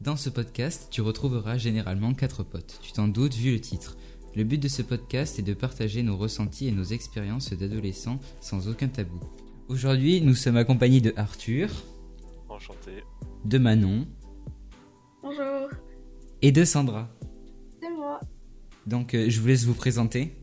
[0.00, 2.78] Dans ce podcast, tu retrouveras généralement quatre potes.
[2.82, 3.96] Tu t'en doutes vu le titre.
[4.34, 8.68] Le but de ce podcast est de partager nos ressentis et nos expériences d'adolescents sans
[8.68, 9.18] aucun tabou.
[9.68, 11.70] Aujourd'hui, nous sommes accompagnés de Arthur,
[12.48, 13.02] Enchanté.
[13.44, 14.06] de Manon
[15.22, 15.70] Bonjour,
[16.42, 17.08] et de Sandra.
[17.80, 18.20] c'est moi.
[18.86, 20.36] Donc, euh, je vous laisse vous présenter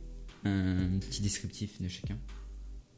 [0.44, 2.18] un petit descriptif de chacun.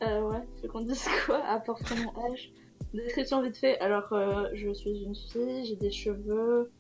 [0.04, 2.50] Euh, ouais, faut qu'on dise quoi à part mon âge
[2.94, 3.80] Description vite fait.
[3.80, 6.72] Alors, euh, je suis une fille, j'ai des cheveux,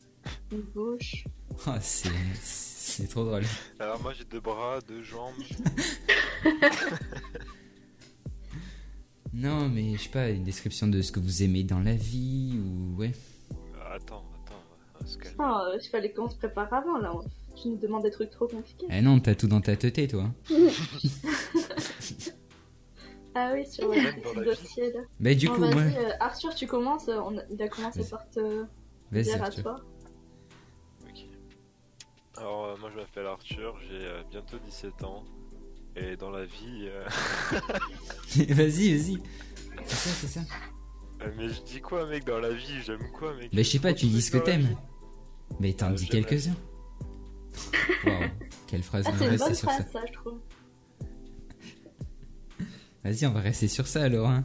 [0.51, 1.25] une bouche.
[1.65, 2.09] Ah, c'est,
[2.41, 3.43] c'est trop drôle.
[3.79, 5.33] Alors moi j'ai deux bras, deux jambes.
[9.33, 12.57] Non, mais je sais pas, une description de ce que vous aimez dans la vie
[12.57, 13.11] ou ouais.
[13.82, 15.35] Ah, attends, attends, se calmer.
[15.39, 17.11] Ah, il fallait qu'on se prépare avant là.
[17.61, 18.87] Tu nous demandes des trucs trop compliqués.
[18.89, 20.29] Eh non, t'as tout dans ta tête, toi.
[23.36, 24.46] Ah oui, sur le petit la vie.
[24.50, 25.02] dossier là.
[25.20, 27.10] Bah, du Bon, coup, euh, Arthur, tu commences.
[27.10, 28.66] euh, on a- Il a commencé par te
[29.11, 29.75] Vas-y, dire à toi.
[31.08, 31.25] Ok.
[32.38, 35.23] Alors euh, moi je m'appelle Arthur, j'ai euh, bientôt 17 ans.
[35.97, 36.88] Et dans la vie...
[36.89, 37.05] euh,
[38.53, 39.17] vas-y, vas-y.
[39.86, 40.42] C'est ça, c'est ça.
[41.38, 43.52] mais je dis quoi mec dans la vie J'aime quoi mec?
[43.53, 44.75] Bah, je sais pas, tu dis ce que t'aimes.
[45.59, 46.55] Mais t'en dis quelques-uns.
[48.05, 48.23] Waouh,
[48.67, 49.67] quelle phrase, Ah, c'est une bonne sur ça.
[49.72, 50.39] phrase ça, je trouve.
[53.06, 54.28] Vas-y, on va rester sur ça alors.
[54.30, 54.44] Hein.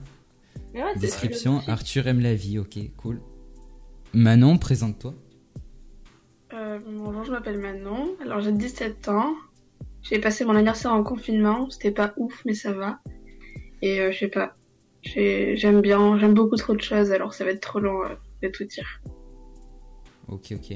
[0.75, 1.61] Mais ouais, c'est Description.
[1.66, 3.20] Arthur aime la vie, ok, cool.
[4.12, 5.14] Manon, présente-toi.
[6.53, 8.11] Euh, bonjour, je m'appelle Manon.
[8.22, 9.33] Alors j'ai 17 ans.
[10.03, 11.70] J'ai passé mon anniversaire en confinement.
[11.70, 13.00] C'était pas ouf, mais ça va.
[13.83, 14.56] Et euh, je sais pas.
[15.03, 18.14] J'ai- J'aime bien, j'aime beaucoup trop de choses, alors ça va être trop long euh,
[18.42, 19.00] de tout dire.
[20.28, 20.72] Ok, ok.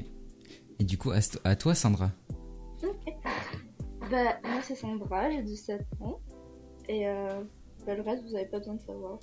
[0.80, 2.10] Et du coup, à, à toi, Sandra.
[4.10, 6.18] Bah, moi c'est Sandra, j'ai 17 ans.
[6.88, 7.42] Et euh,
[7.86, 9.18] bah, le reste, vous avez pas besoin de savoir.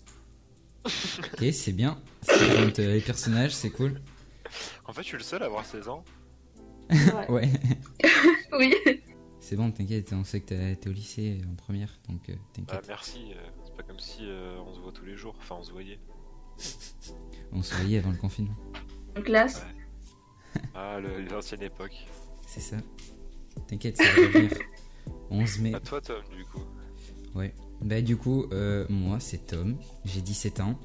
[0.85, 2.01] Ok, c'est bien.
[2.29, 4.01] Euh, les personnages, c'est cool.
[4.85, 6.03] En fait je suis le seul à avoir 16 ans.
[6.89, 7.29] Ouais.
[7.29, 7.49] Ouais.
[8.59, 8.75] Oui.
[9.39, 12.43] C'est bon, t'inquiète, on sait que t'as- t'es au lycée en première, donc euh, Ah
[12.53, 12.85] t'inquiète.
[12.87, 15.33] merci, euh, c'est pas comme si euh, on se voit tous les jours.
[15.39, 15.99] Enfin on se voyait.
[17.53, 18.55] On se voyait avant le confinement.
[19.17, 19.65] En classe.
[20.75, 21.95] Ah l'ancienne époque.
[22.45, 22.77] C'est ça.
[23.67, 24.51] T'inquiète, ça va revenir.
[25.29, 25.73] 11 mai.
[25.75, 26.61] À toi Tom du coup.
[27.33, 27.53] Ouais.
[27.83, 29.75] Bah du coup, euh, moi c'est Tom,
[30.05, 30.79] j'ai 17 ans.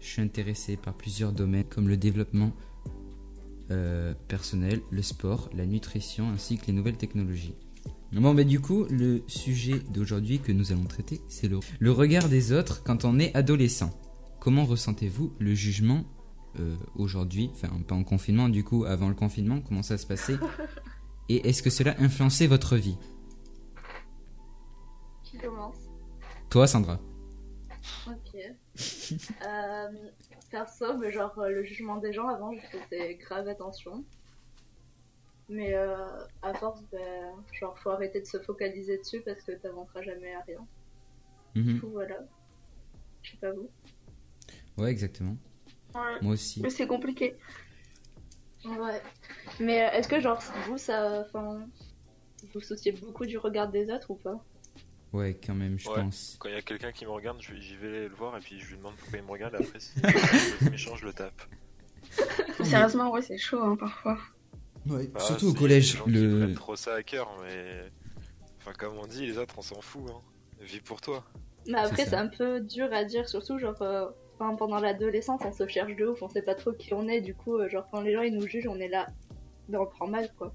[0.00, 2.52] Je suis intéressé par plusieurs domaines comme le développement
[3.70, 7.54] euh, personnel, le sport, la nutrition ainsi que les nouvelles technologies.
[8.12, 12.28] Bon bah du coup, le sujet d'aujourd'hui que nous allons traiter, c'est le, le regard
[12.28, 13.96] des autres quand on est adolescent.
[14.40, 16.04] Comment ressentez-vous le jugement
[16.58, 20.38] euh, aujourd'hui, enfin pas en confinement du coup, avant le confinement, comment ça se passait?
[21.28, 22.96] Et est-ce que cela influençait votre vie?
[25.22, 25.89] Qui commence?
[26.50, 26.98] Toi Sandra
[28.06, 28.34] Ok.
[29.46, 29.88] euh,
[30.50, 34.04] perso, mais genre euh, le jugement des gens avant, je faisais grave attention.
[35.48, 35.96] Mais euh,
[36.42, 40.40] à force, ben, genre faut arrêter de se focaliser dessus parce que t'avanceras jamais à
[40.42, 40.66] rien.
[41.54, 41.62] Mhm.
[41.64, 42.18] Du coup, voilà.
[43.22, 43.70] Je sais pas vous.
[44.76, 45.36] Ouais, exactement.
[45.94, 46.20] Ouais.
[46.22, 46.60] Moi aussi.
[46.62, 47.36] Mais c'est compliqué.
[48.64, 49.02] Ouais.
[49.58, 51.66] Mais euh, est-ce que genre vous, ça, enfin,
[52.42, 54.44] vous vous souciez beaucoup du regard des autres ou pas?
[55.12, 55.96] Ouais, quand même, je Ouais.
[55.96, 56.36] pense.
[56.38, 58.60] Quand il y a quelqu'un qui me regarde, je- j'y vais le voir et puis
[58.60, 59.54] je lui demande pourquoi il me regarde.
[59.56, 59.90] Après si
[60.60, 61.42] c'est méchant je le tape.
[62.62, 64.18] Sérieusement, ouais, c'est chaud hein, parfois.
[64.86, 65.96] Ouais, Bah, surtout au collège.
[65.96, 66.54] gens Le...
[66.54, 67.90] trop ça à cœur, mais.
[68.58, 70.02] Enfin, comme on dit, les autres, on s'en fout.
[70.10, 70.20] Hein.
[70.60, 71.24] Vis pour toi.
[71.66, 75.52] Mais après, c'est un peu dur à dire, surtout genre euh, enfin, pendant l'adolescence, on
[75.52, 77.86] se cherche de ouf, on sait pas trop qui on est, du coup, euh, genre
[77.90, 79.06] quand les gens ils nous jugent, on est là,
[79.68, 80.52] ben, on prend mal quoi.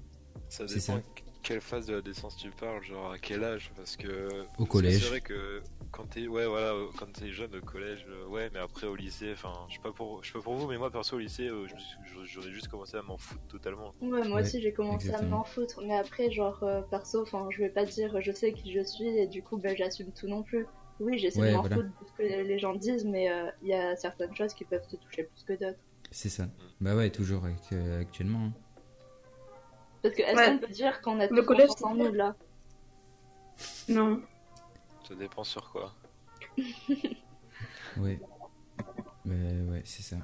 [0.48, 1.02] Ça C'est dépend
[1.46, 3.70] quelle phase de la décence tu parles, genre à quel âge.
[3.76, 4.28] Parce que.
[4.58, 5.02] que collège.
[5.02, 5.62] C'est vrai que
[5.92, 8.96] quand t'es ouais, voilà, euh, quand t'es jeune au collège, euh, ouais, mais après au
[8.96, 11.18] lycée, enfin, je sais pas pour, je sais pas pour vous, mais moi perso au
[11.18, 11.66] lycée, euh,
[12.24, 13.94] j'aurais- juste commencé à m'en foutre totalement.
[14.00, 17.46] Ouais, moi Ouais, aussi j'ai commencé à m'en foutre, mais après, genre euh, perso, enfin,
[17.50, 20.26] je vais pas dire je sais qui je suis et du coup, ben j'assume tout
[20.28, 20.66] non plus.
[20.98, 21.76] Oui, j'essaie Ouais, de m'en voilà.
[21.76, 24.64] foutre de ce que les gens disent, mais euh, il y a certaines choses qui
[24.64, 25.78] peuvent te toucher plus que d'autres.
[26.10, 26.48] C'est ça.
[26.80, 28.46] Bah ouais, toujours avec, euh, actuellement.
[28.46, 28.52] hein.
[30.06, 30.46] Parce que est-ce Ouais.
[30.52, 32.34] qu'on peut dire qu'on a Le tous collège, en nous là?
[33.88, 34.22] Non.
[35.08, 35.92] Ça dépend sur quoi.
[37.98, 38.18] Ouais.
[39.24, 39.32] Bah
[39.70, 40.16] ouais, c'est ça.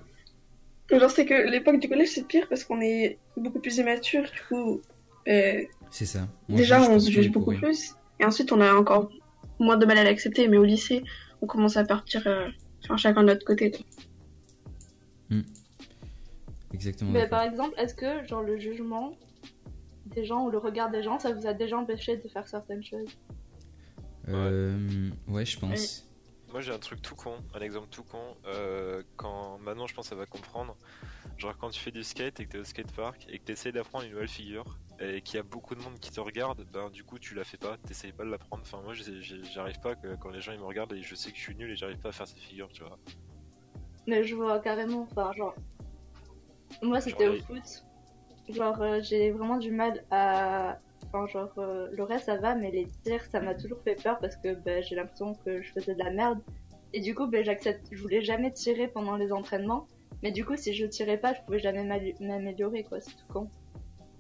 [0.91, 4.41] Genre, c'est que l'époque du collège, c'est pire parce qu'on est beaucoup plus immature, du
[4.47, 4.83] coup.
[5.27, 6.29] euh, C'est ça.
[6.51, 7.95] Déjà, on se juge beaucoup plus.
[8.21, 9.11] Et ensuite, on a encore
[9.59, 11.03] moins de mal à l'accepter, mais au lycée,
[11.41, 12.49] on commence à partir euh,
[12.85, 13.71] enfin, chacun de notre côté.
[13.71, 13.81] quoi.
[16.75, 17.11] Exactement.
[17.13, 19.13] Mais par exemple, est-ce que genre le jugement
[20.15, 22.83] des gens ou le regard des gens, ça vous a déjà empêché de faire certaines
[22.85, 23.09] choses
[24.29, 26.09] Euh, ouais, je pense.
[26.53, 28.37] Moi j'ai un truc tout con, un exemple tout con.
[28.47, 30.77] euh, quand maintenant je pense elle va comprendre.
[31.39, 34.05] Genre quand tu fais du skate et que t'es au skatepark et que t'essayes d'apprendre
[34.05, 37.05] une nouvelle figure et qu'il y a beaucoup de monde qui te regarde, ben du
[37.05, 38.63] coup tu la fais pas, t'essayes pas de l'apprendre.
[38.67, 41.37] Enfin moi j'arrive pas que quand les gens ils me regardent et je sais que
[41.39, 42.99] je suis nul et j'arrive pas à faire ces figures, tu vois.
[44.07, 45.55] Mais je vois carrément, enfin, genre.
[46.83, 47.85] Moi, c'était au foot.
[48.49, 50.79] Genre, euh, j'ai vraiment du mal à.
[51.07, 54.19] Enfin, genre, euh, le reste ça va, mais les tirs, ça m'a toujours fait peur
[54.19, 56.41] parce que ben, j'ai l'impression que je faisais de la merde.
[56.93, 57.87] Et du coup, ben, j'accepte.
[57.91, 59.89] Je voulais jamais tirer pendant les entraînements.
[60.23, 61.85] Mais du coup, si je tirais pas, je pouvais jamais
[62.21, 63.01] m'améliorer, quoi.
[63.01, 63.51] C'est tout con.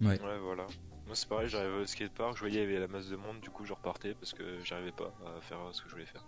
[0.00, 0.66] Ouais voilà.
[1.06, 3.40] Moi c'est pareil, j'arrivais au skatepark, je voyais il y avait la masse de monde,
[3.40, 6.06] du coup je repartais parce que j'arrivais pas à faire euh, ce que je voulais
[6.06, 6.24] faire.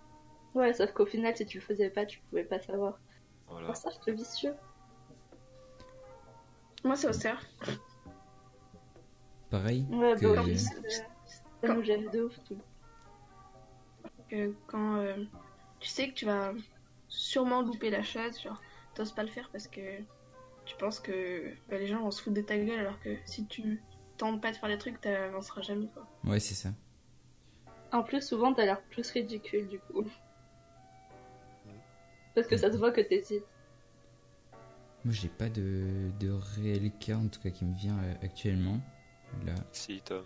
[0.55, 3.01] Ouais, sauf qu'au final, si tu le faisais pas, tu pouvais pas savoir.
[3.49, 3.67] Voilà.
[3.67, 4.55] Pour ça, je te vicieux.
[6.85, 7.43] Moi, c'est au cerf.
[9.51, 11.07] Pareil Ouais, que- bah, oui, c'est-
[11.63, 12.59] ça nous gêne de ouf, tout.
[14.29, 15.23] que quand euh,
[15.81, 16.53] tu sais que tu vas
[17.09, 18.61] sûrement louper la chose, genre
[18.95, 19.81] t'oses pas le faire parce que
[20.65, 23.47] tu penses que bah, les gens vont se foutre de ta gueule alors que si
[23.47, 23.83] tu
[24.17, 26.07] tentes pas de faire des trucs, t'avanceras jamais quoi.
[26.25, 26.71] Ouais, c'est ça.
[27.93, 30.05] En plus, souvent, t'as l'air plus ridicule, du coup.
[32.35, 33.45] Parce que ça se voit que t'hésites.
[35.05, 38.81] Moi, j'ai pas de, de réel cas, en tout cas, qui me vient euh, actuellement.
[39.45, 39.55] Là.
[39.73, 40.25] Si Tom.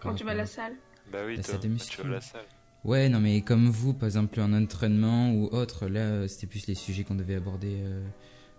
[0.00, 0.74] Quand tu vas à la salle.
[1.10, 2.02] Bah oui La Tom, salle de tu muscu.
[2.02, 2.44] vas à la salle.
[2.84, 6.66] Ouais, non, mais comme vous, par exemple, en entraînement ou autre, là, euh, c'était plus
[6.66, 7.78] les sujets qu'on devait aborder.
[7.80, 8.06] euh,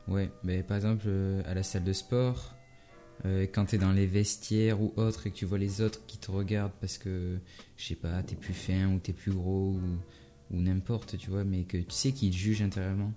[0.07, 2.55] Ouais, mais par exemple, euh, à la salle de sport,
[3.25, 6.17] euh, quand t'es dans les vestiaires ou autre et que tu vois les autres qui
[6.17, 7.37] te regardent parce que,
[7.75, 9.81] je sais pas, t'es plus fin ou t'es plus gros ou,
[10.55, 13.11] ou n'importe, tu vois, mais que tu sais qu'ils te jugent intérieurement.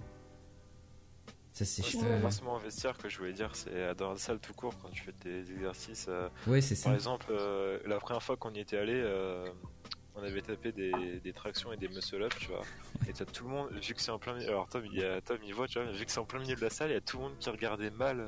[1.65, 4.39] Ça, c'est Ouais, pas forcément un vestiaire que je voulais dire, c'est dans la salle
[4.41, 6.07] tout court quand tu fais tes exercices.
[6.09, 6.95] euh, Ouais, c'est Par ça.
[6.95, 9.47] exemple, euh, la première fois qu'on y était allé, euh,
[10.15, 12.63] on avait tapé des, des tractions et des muscle up, tu vois.
[13.09, 15.05] Et t'as tout le monde, vu que c'est en plein milieu, alors Tom il, y
[15.05, 16.91] a, Tom, il voit, tu vois, vu que c'est en plein milieu de la salle,
[16.91, 18.27] il y a tout le monde qui regardait mal.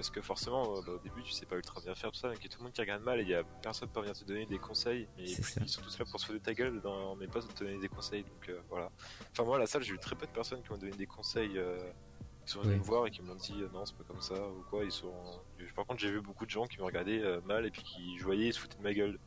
[0.00, 2.28] Parce que forcément, euh, bah, au début, tu sais pas ultra bien faire tout ça,
[2.28, 3.90] donc il y a tout le monde qui regarde mal et il y a personne
[3.90, 5.06] pour venir te donner des conseils.
[5.18, 7.64] Mais ils sont tous là pour se foutre de ta gueule, dans, mais pas te
[7.64, 8.22] donner des conseils.
[8.22, 8.90] Donc euh, voilà.
[9.30, 11.06] Enfin, moi, à la salle, j'ai eu très peu de personnes qui m'ont donné des
[11.06, 11.58] conseils.
[11.58, 11.78] euh,
[12.46, 14.64] qui sont venus me voir et qui m'ont dit non c'est pas comme ça ou
[14.70, 15.12] quoi ils sont
[15.76, 18.16] par contre j'ai vu beaucoup de gens qui me regardaient euh, mal et puis qui
[18.18, 19.18] je voyais ils se foutaient de ma gueule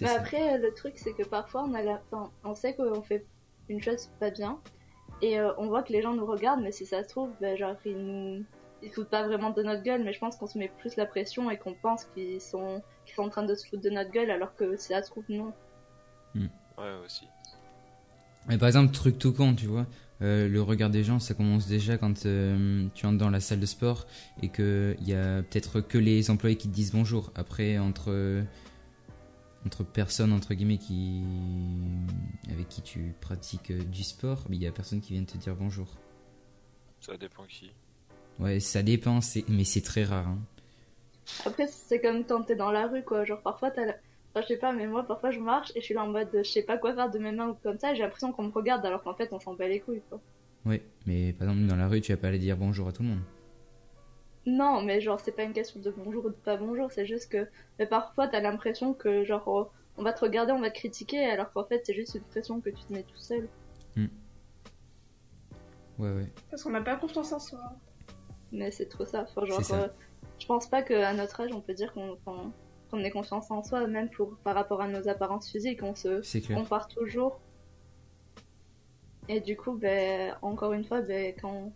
[0.00, 0.20] Mais ça.
[0.20, 2.02] après, le truc, c'est que parfois, on, a la...
[2.10, 3.24] enfin, on sait qu'on fait
[3.68, 4.60] une chose pas bien,
[5.22, 7.56] et euh, on voit que les gens nous regardent, mais si ça se trouve, ben,
[7.56, 8.44] genre, ils nous...
[8.82, 10.96] Ils se foutent pas vraiment de notre gueule, mais je pense qu'on se met plus
[10.96, 12.82] la pression et qu'on pense qu'ils sont...
[13.06, 15.10] qu'ils sont en train de se foutre de notre gueule, alors que si ça se
[15.10, 15.52] trouve, non.
[16.34, 17.26] ouais aussi
[18.48, 19.86] Mais par exemple, truc tout con, tu vois.
[20.22, 23.60] euh, le regard des gens, ça commence déjà quand euh, tu entres dans la salle
[23.60, 24.06] de sport
[24.42, 27.32] et qu'il y a peut-être que les employés qui te disent bonjour.
[27.34, 28.44] Après, entre,
[29.66, 31.22] entre personnes, entre guillemets, qui,
[32.50, 35.54] avec qui tu pratiques euh, du sport, il y a personne qui vient te dire
[35.54, 35.88] bonjour.
[37.00, 37.70] ça dépend qui
[38.38, 40.26] Ouais, ça dépend, c'est- mais c'est très rare.
[40.28, 40.38] hein.
[41.44, 43.24] Après, c'est comme quand t'es dans la rue, quoi.
[43.24, 43.94] Genre, parfois, t'as la...
[44.34, 46.30] Enfin, je sais pas, mais moi, parfois, je marche et je suis là en mode,
[46.32, 48.44] je sais pas quoi faire de mes mains ou comme ça, et j'ai l'impression qu'on
[48.44, 50.20] me regarde alors qu'en fait, on s'en bat les couilles, quoi.
[50.64, 53.02] Ouais, mais par exemple, dans la rue, tu vas pas aller dire bonjour à tout
[53.02, 53.20] le monde.
[54.46, 57.30] Non, mais genre, c'est pas une question de bonjour ou de pas bonjour, c'est juste
[57.30, 57.46] que
[57.78, 61.24] mais parfois t'as l'impression que, genre, oh, on va te regarder, on va te critiquer,
[61.26, 63.48] alors qu'en fait, c'est juste une pression que tu te mets tout seul.
[65.98, 66.26] Ouais, ouais.
[66.50, 67.60] Parce qu'on n'a pas confiance en soi.
[68.52, 69.22] Mais c'est trop ça.
[69.22, 69.82] Enfin, genre, ça.
[69.84, 69.88] euh,
[70.38, 72.18] je pense pas qu'à notre âge, on peut dire qu'on
[72.90, 76.20] qu'on ait confiance en soi, même pour, par rapport à nos apparences physiques, on se
[76.54, 77.40] compare toujours.
[79.28, 81.72] Et du coup, ben, encore une fois, ben, quand.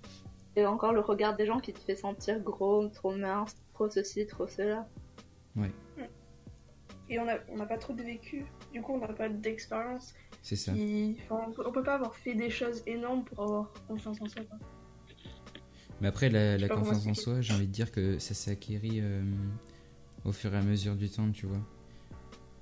[0.57, 4.27] Et encore le regard des gens qui te fait sentir gros, trop mince, trop ceci,
[4.27, 4.87] trop cela.
[7.09, 8.45] Et on n'a on n'a pas trop de vécu.
[8.73, 10.13] Du coup, on n'a pas d'expérience.
[10.43, 10.73] C'est ça.
[10.73, 14.21] qui- enfin, on, peut, on peut pas avoir fait des choses énormes pour avoir confiance
[14.21, 14.43] en soi.
[14.45, 14.59] quoi.
[16.01, 19.23] Mais après, la, confiance en soi, j'ai envie de dire que ça s'acquérit euh,
[20.25, 21.61] au fur et à mesure du temps, tu vois.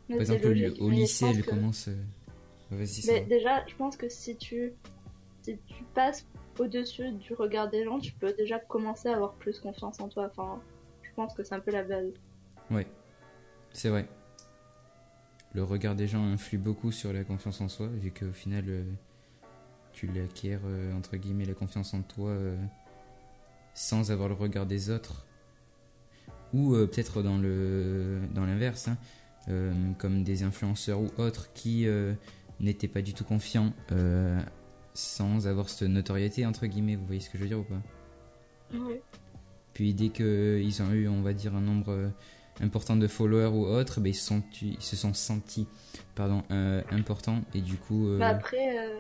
[0.09, 1.89] Mais Par exemple, au, logique, lycée, elle que- commence.
[1.89, 1.97] euh,
[2.71, 4.73] Vas-y, ça Mais déjà, je pense que si tu,
[5.43, 6.27] si tu passes
[6.59, 10.31] au-dessus du regard des gens, tu peux déjà commencer à avoir plus confiance en toi.
[10.31, 10.61] Enfin,
[11.03, 12.13] je pense que c'est un peu la base.
[12.71, 12.87] Ouais,
[13.73, 14.09] c'est vrai.
[15.53, 18.83] Le regard des gens influe beaucoup sur la confiance en soi, vu qu'au final, euh,
[19.93, 22.57] tu l'acquiers, euh, entre guillemets, la confiance en toi euh,
[23.75, 25.27] sans avoir le regard des autres.
[26.53, 28.97] Ou euh, peut-être dans le dans l'inverse, hein,
[29.49, 32.15] euh, comme des influenceurs ou autres qui euh,
[32.61, 33.73] n'étaient pas du tout confiants
[34.97, 38.79] sans avoir cette notoriété, entre guillemets, vous voyez ce que je veux dire ou pas?
[39.73, 42.13] Puis dès qu'ils ont eu, on va dire, un nombre
[42.61, 45.67] important de followers ou autres, ben, ils, se sont, ils se sont sentis
[46.15, 48.09] pardon, euh, importants et du coup...
[48.09, 48.99] euh, Mais après, euh,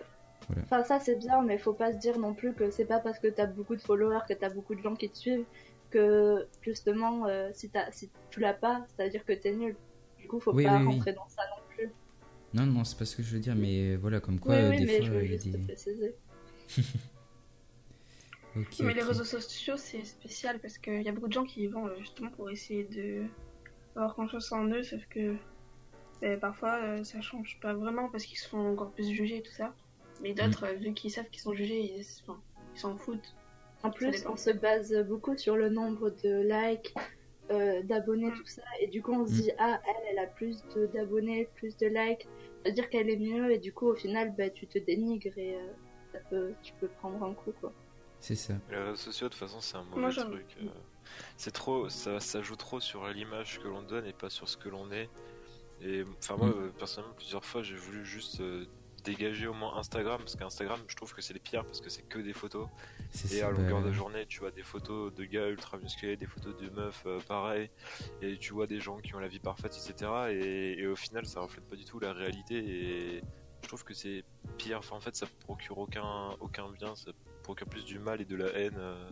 [0.62, 3.18] Enfin, ça c'est bien, mais faut pas se dire non plus que c'est pas parce
[3.18, 5.44] que t'as beaucoup de followers, que t'as beaucoup de gens qui te suivent,
[5.90, 9.76] que justement, euh, si, t'as- si tu l'as pas, c'est-à-dire que t'es nul.
[10.20, 10.94] Du coup, faut Oui, pas oui, oui.
[10.94, 11.92] rentrer dans ça non plus.
[12.54, 14.70] Non, non, c'est pas ce que je veux dire, mais voilà, comme quoi, oui, euh,
[14.70, 15.64] oui, des mais fois, je veux il y a juste des.
[15.64, 16.14] préciser.
[18.56, 21.62] Ok, Mais les réseaux sociaux, c'est spécial parce qu'il y a beaucoup de gens qui
[21.62, 23.24] y vont euh, justement pour essayer de
[23.96, 25.34] avoir confiance en eux, sauf que
[26.22, 29.52] euh, parfois ça change pas vraiment parce qu'ils se font encore plus juger et tout
[29.52, 29.74] ça.
[30.20, 32.40] Mais d'autres, euh, vu qu'ils savent qu'ils sont jugés, ils enfin,
[32.74, 33.34] s'en foutent.
[33.82, 36.94] En plus, on se base beaucoup sur le nombre de likes,
[37.50, 38.34] euh, d'abonnés, Mm.
[38.38, 38.62] tout ça.
[38.80, 39.40] Et du coup, on se Mm.
[39.42, 42.26] dit, ah, elle, elle a plus de- d'abonnés, plus de likes.
[42.62, 43.50] C'est-à-dire qu'elle est mieux.
[43.52, 45.72] Et du coup, au final, bah, tu te dénigres et euh,
[46.12, 47.72] ça peut, tu peux prendre un coup, quoi.
[48.20, 48.54] C'est ça.
[48.70, 50.56] Les réseaux sociaux, de toute façon, c'est un mauvais truc.
[50.62, 50.68] euh,
[51.36, 54.56] c'est trop, ça, ça joue trop sur l'image que l'on donne et pas sur ce
[54.56, 55.10] que l'on est.
[55.82, 56.72] Et enfin, moi, Mm.
[56.78, 58.64] personnellement, plusieurs fois, j'ai voulu juste euh,
[59.04, 62.02] dégager au moins Instagram parce qu'Instagram, je trouve que c'est les pires parce que c'est
[62.02, 62.68] que des photos.
[63.10, 63.48] C'est Et ça.
[63.48, 66.56] à longueur bah, de journée, tu vois des photos de gars ultra musclés, des photos
[66.56, 67.70] de meufs euh, pareil,
[68.22, 70.10] et tu vois des gens qui ont la vie parfaite, etc.
[70.30, 72.56] Et, et au final, ça reflète pas du tout la réalité.
[72.56, 73.22] Et
[73.62, 74.24] je trouve que c'est
[74.58, 74.78] pire.
[74.78, 77.10] Enfin, en fait, ça procure aucun, aucun bien, ça
[77.42, 78.74] procure plus du mal et de la haine.
[78.76, 79.08] euh,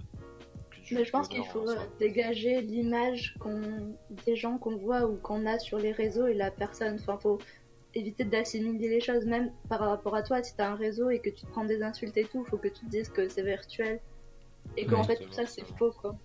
[0.70, 3.94] que du Mais je pense qu'il bonheur, faut dégager l'image qu'on
[4.26, 6.99] des gens qu'on voit ou qu'on a sur les réseaux et la personne.
[7.00, 7.38] Enfin, faut
[7.94, 10.42] éviter d'assimiler les choses, même par rapport à toi.
[10.42, 12.68] Si t'as un réseau et que tu te prends des insultes et tout, faut que
[12.68, 14.00] tu te dises que c'est virtuel
[14.76, 15.16] et qu'en Ouais.
[15.16, 16.16] fait tout ça c'est faux, quoi.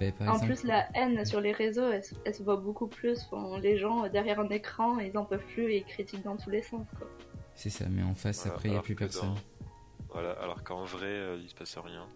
[0.00, 2.56] bah, par En exemple, plus, la haine sur les réseaux, elle, se- elle se voit
[2.56, 3.26] beaucoup plus.
[3.30, 6.36] Enfin, les gens euh, derrière un écran, ils en peuvent plus et ils critiquent dans
[6.36, 6.86] tous les sens.
[6.98, 7.08] Quoi.
[7.54, 9.34] c'est ça, mais en face, Voilà, après, il n'y a plus dans- personne.
[10.10, 12.06] Voilà, alors qu'en vrai, euh, il se passe rien.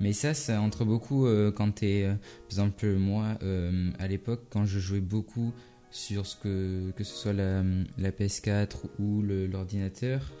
[0.00, 2.04] Mais ça, ça entre beaucoup euh, quand t'es.
[2.04, 5.52] euh, par exemple, moi, euh, à l'époque, quand je jouais beaucoup
[5.90, 7.62] sur ce que, que ce soit la,
[7.98, 10.32] la PS4 ou l'ordinateur,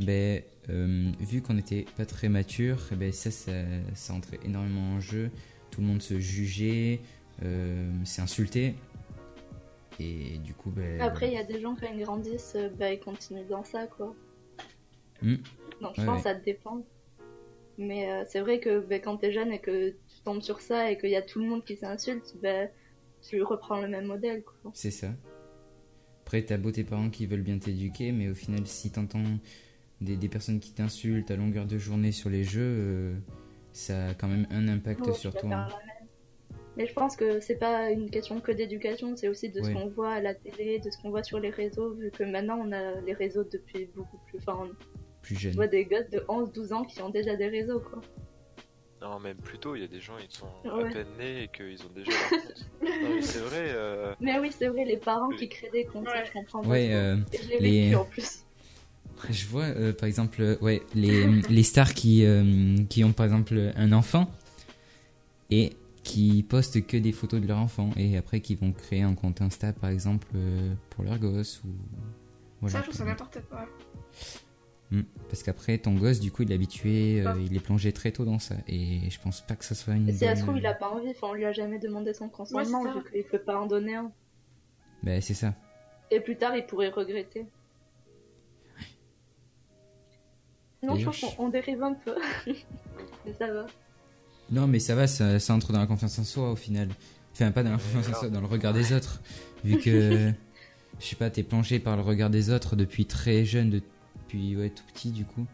[0.00, 3.52] ben, euh, vu qu'on n'était pas très mature, eh ben, ça, ça,
[3.94, 5.30] ça entrait énormément en jeu.
[5.70, 7.00] Tout le monde se jugeait,
[7.44, 8.74] euh, s'insultait.
[10.00, 11.00] Et du coup, ben.
[11.00, 13.86] Après, il y a des gens quand ils grandissent, euh, bah, ils continuent dans ça.
[13.86, 14.14] quoi.
[15.22, 15.36] Hmm.
[15.80, 16.16] Donc je Ouais, pense ouais.
[16.16, 16.84] que ça dépend.
[17.78, 20.90] Mais euh, c'est vrai que bah, quand t'es jeune et que tu tombes sur ça
[20.90, 22.66] et qu'il y a tout le monde qui s'insulte, bah,
[23.28, 24.42] tu reprends le même modèle.
[24.42, 24.70] Quoi.
[24.74, 25.08] C'est ça.
[26.22, 29.22] Après, t'as beau tes parents qui veulent bien t'éduquer, mais au final, si t'entends
[30.00, 33.14] des, des personnes qui t'insultent à longueur de journée sur les jeux, euh,
[33.72, 35.50] ça a quand même un impact Ouais, sur toi.
[35.54, 35.68] hein.
[36.76, 39.86] Mais je pense que c'est pas une question que d'éducation, c'est aussi de ce qu'on
[39.90, 42.72] voit à la télé, de ce qu'on voit sur les réseaux, vu que maintenant on
[42.72, 44.38] a les réseaux depuis beaucoup plus.
[44.38, 44.70] Enfin, on
[45.22, 45.54] Plus jeune.
[45.54, 48.00] voit des gosses de 11-12 ans qui ont déjà des réseaux, quoi.
[49.04, 50.88] Non, même plus tôt, il y a des gens, ils sont Ouais.
[50.88, 52.66] à peine nés et qu'ils ont déjà leur compte.
[53.02, 53.66] Non, c'est vrai.
[53.74, 55.36] euh, Mais oui, c'est vrai, les parents Oui.
[55.36, 56.24] qui créent des comptes, ça, Ouais.
[56.26, 58.44] je comprends Ouais, euh, Et je l'ai les- vécu en plus.
[59.28, 63.26] je vois euh, par exemple, euh, ouais, les, les stars qui, euh, qui ont par
[63.26, 64.30] exemple un enfant
[65.50, 69.14] et qui postent que des photos de leur enfant et après qui vont créer un
[69.14, 71.68] compte Insta par exemple euh, pour leur gosse ou.
[72.60, 73.66] Voilà, ça, je trouve ça n'importe quoi.
[74.90, 75.02] Hmm.
[75.28, 77.36] Parce qu'après, ton gosse, du coup, il est habitué, euh, Ah.
[77.40, 78.54] il est plongé très tôt dans ça.
[78.68, 80.08] Et je pense pas que ça soit une.
[80.08, 81.78] Et si ça se bonne- trouve, il a pas envie, enfin, on lui a jamais
[81.78, 84.12] demandé son consentement, Ouais, vu qu'il peut pas en donner un.
[85.02, 85.54] Bah, c'est ça.
[86.10, 87.46] Et plus tard, il pourrait regretter.
[90.82, 92.14] Non, je pense qu'on on dérive un peu.
[93.26, 93.66] Mais ça va.
[94.50, 96.88] Non, mais ça va, ça, ça entre dans la confiance en soi au final.
[97.32, 99.22] Enfin, pas dans la confiance en soi, dans le regard des autres.
[99.64, 100.30] Vu que,
[101.00, 103.80] je sais pas, t'es plongé par le regard des autres depuis très jeune,
[104.34, 105.46] depuis ouais, tout petit, du coup.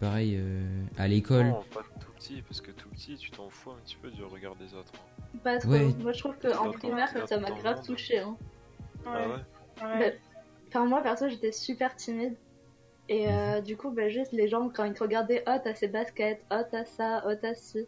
[0.00, 1.46] Pareil, euh, à l'école.
[1.46, 4.22] Non, pas tout petit, parce que tout petit, tu t'en fous un petit peu du
[4.22, 4.92] regard des autres.
[4.94, 5.38] hein.
[5.42, 5.70] Pas trop.
[5.70, 5.92] Ouais.
[6.00, 8.18] Moi, je trouve qu'en primaire, ça m'a grave touché.
[8.20, 8.36] Hein.
[9.06, 10.20] Ah ouais Ouais.
[10.68, 12.36] Enfin, moi, perso, j'étais super timide.
[13.08, 13.32] Et Mhm.
[13.32, 16.44] euh, du coup, ben, juste les gens, quand ils te regardaient, oh, t'as ces baskets,
[16.52, 17.86] oh, t'as ça, oh, t'as ci.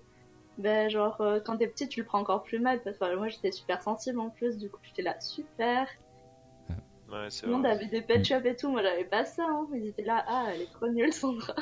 [0.58, 2.80] Ben, genre, euh, quand t'es petit, tu le prends encore plus mal.
[2.82, 4.56] Parce que moi, j'étais super sensible en plus.
[4.58, 5.86] Du coup, j'étais là, super.
[7.10, 8.70] Ouais, c'est Tout le monde avait des pet shops et tout.
[8.70, 9.44] Moi, j'avais pas ça.
[9.48, 9.66] Hein.
[9.74, 11.54] Ils étaient là, ah, elle est trop nulle, Sandra.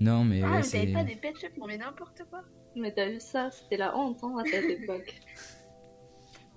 [0.00, 2.42] Non, mais Ah, ouais, mais t'avais pas des pet shops, non mais n'importe quoi.
[2.76, 5.20] Mais t'as vu ça C'était la honte hein, à cette époque.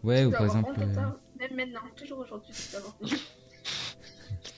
[0.03, 0.71] Ouais, Tu ou par exemple.
[0.79, 1.01] euh.
[1.39, 2.95] Même maintenant, toujours aujourd'hui, tu dois avoir.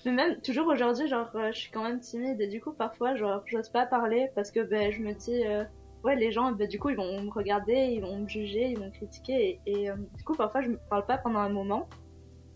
[0.05, 2.39] Mais même, toujours aujourd'hui, genre, euh, je suis quand même timide.
[2.39, 5.65] Et du coup, parfois, genre, j'ose pas parler parce que ben, je me dis, euh,
[6.03, 8.79] ouais, les gens, ben, du coup, ils vont me regarder, ils vont me juger, ils
[8.79, 9.59] vont me critiquer.
[9.65, 11.87] Et, et, euh, du coup, parfois, je me parle pas pendant un moment.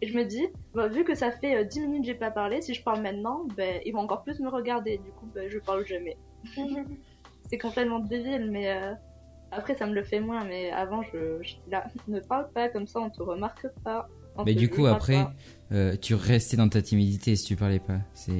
[0.01, 2.31] Et je me dis, bah, vu que ça fait euh, 10 minutes que j'ai pas
[2.31, 4.97] parlé, si je parle maintenant, ben, ils vont encore plus me regarder.
[4.97, 6.17] Du coup, je parle jamais.
[7.49, 8.93] C'est complètement débile, mais euh,
[9.51, 10.43] après, ça me le fait moins.
[10.43, 14.07] Mais avant, je, j'étais là, ne parle pas, comme ça, on te remarque pas.
[14.45, 15.25] Mais du coup, après,
[15.71, 17.99] euh, tu restais dans ta timidité si tu parlais pas.
[18.13, 18.31] C'est.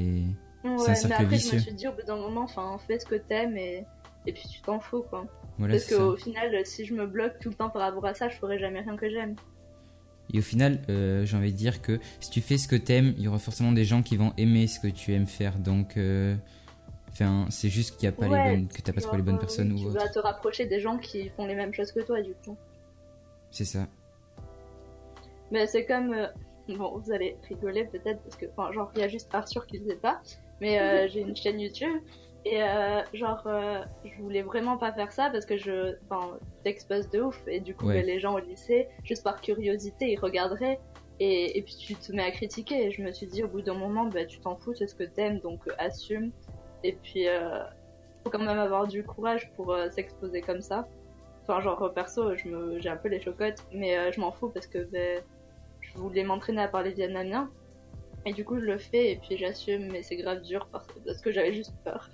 [0.64, 1.58] Ouais, un mais cercle après, je vicieux.
[1.58, 3.86] me suis dit, au bout d'un moment, enfin, fais ce que t'aimes et,
[4.28, 5.26] et puis tu t'en fous, quoi.
[5.58, 8.30] Voilà, Parce qu'au final, si je me bloque tout le temps par rapport à ça,
[8.30, 9.36] je ferai jamais rien que j'aime.
[10.34, 13.14] Et au final, euh, j'ai envie de dire que si tu fais ce que t'aimes,
[13.18, 15.58] il y aura forcément des gens qui vont aimer ce que tu aimes faire.
[15.58, 16.36] Donc, euh,
[17.50, 19.40] c'est juste qu'il y a pas Ouais, les bonnes, que t'as pas trouvé les bonnes
[19.40, 22.22] personnes Tu ou vas te rapprocher des gens qui font les mêmes choses que toi,
[22.22, 22.58] du coup.
[23.50, 23.88] C'est ça.
[25.52, 26.14] Mais c'est comme.
[26.14, 26.28] euh,
[26.76, 29.80] Bon, vous allez rigoler peut-être parce que, enfin, genre, il y a juste Arthur qui
[29.80, 30.22] le sait pas.
[30.60, 32.02] Mais euh, j'ai une chaîne YouTube
[32.46, 37.10] et euh, genre, euh, je voulais vraiment pas faire ça parce que je, enfin, t'exposes
[37.10, 37.96] de ouf et du coup, Ouais.
[37.96, 40.80] ben, les gens au lycée, juste par curiosité, ils regarderaient
[41.20, 42.86] et, et puis tu te mets à critiquer.
[42.88, 44.96] Et je me suis dit, au bout d'un moment, ben, tu t'en fous, c'est ce
[44.96, 46.32] que t'aimes, donc euh, assume.
[46.84, 47.60] Et puis, euh,
[48.24, 50.88] faut quand même avoir du courage pour euh, s'exposer comme ça.
[51.44, 54.68] Enfin, genre, euh, perso, j'ai un peu les chocottes, mais euh, je m'en fous parce
[54.68, 55.22] que ben,
[55.82, 57.50] je voulais m'entraîner à parler vietnamien.
[58.26, 61.00] Et du coup, je le fais et puis j'assume, mais c'est grave dur parce que,
[61.00, 62.10] parce que j'avais juste peur.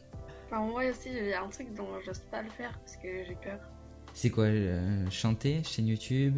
[0.54, 3.24] Enfin, moi aussi, il y a un truc dont j'ose pas le faire parce que
[3.24, 3.60] j'ai peur.
[4.14, 6.38] C'est quoi euh, Chanter Chaîne YouTube?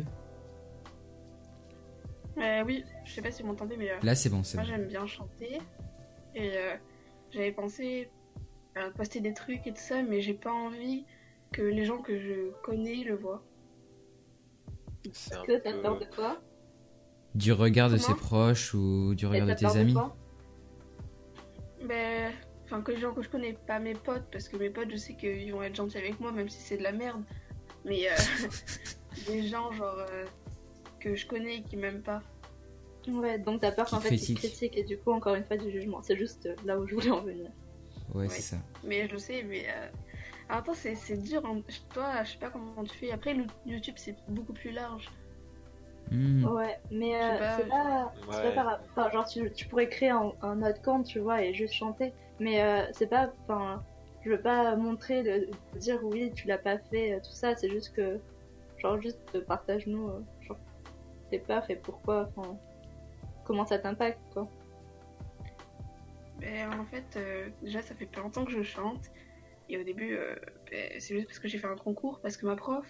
[2.38, 4.64] Euh, oui, je sais pas si vous m'entendez, mais euh, Là, c'est bon, c'est moi
[4.66, 4.72] bon.
[4.72, 5.58] j'aime bien chanter.
[6.34, 6.76] Et euh,
[7.32, 8.10] j'avais pensé
[8.76, 11.06] à poster des trucs et tout ça, mais j'ai pas envie
[11.52, 13.44] que les gens que je connais le voient.
[15.12, 16.42] C'est un Est-ce que t'as peu- peur de quoi
[17.36, 19.96] Du regard de ses proches ou du regard de tes amis?
[21.86, 22.32] Ben,
[22.66, 24.98] enfin, que les gens que je connais, pas mes potes, parce que mes potes, je
[24.98, 27.24] sais qu'ils vont être gentils avec moi, même si c'est de la merde.
[27.86, 28.14] Mais euh,
[29.28, 30.26] des gens, genre, euh,
[31.00, 32.22] que je connais et qui m'aiment pas.
[33.08, 34.38] Ouais, donc t'as peur qu'en fait ils critique.
[34.40, 36.02] critiquent et du coup, encore une fois, du jugement.
[36.02, 37.52] C'est juste euh, là où je voulais en venir.
[38.14, 38.30] Ouais, Ouais.
[38.30, 38.58] c'est ça.
[38.84, 39.66] Mais je le sais, mais.
[39.70, 39.88] Euh...
[40.50, 41.44] En même temps, c'est c'est dur.
[41.46, 41.62] hein.
[41.94, 43.12] Toi, je sais pas comment tu fais.
[43.12, 45.10] Après, YouTube, c'est beaucoup plus large.
[46.12, 46.46] Hmm.
[46.46, 48.54] Ouais, mais euh, c'est pas, c'est pas Ouais.
[48.56, 51.54] par rapport- enfin, genre tu, tu pourrais créer un, un autre compte, tu vois, et
[51.56, 52.14] juste chanter.
[52.40, 53.84] Mais euh, c'est pas, enfin,
[54.24, 57.56] je veux pas montrer, de, de dire oui, tu l'as pas fait, euh, tout ça.
[57.56, 58.20] C'est juste que,
[58.78, 60.58] genre, juste partage-nous, euh, genre,
[61.30, 62.58] tes peurs et pourquoi, enfin,
[63.46, 64.50] comment ça t'impacte, quoi.
[66.40, 69.12] Ben, en fait, euh, déjà, ça fait pas longtemps que je chante.
[69.70, 70.36] Et au début, euh,
[70.70, 72.86] ben, c'est juste parce que j'ai fait un concours, parce que ma prof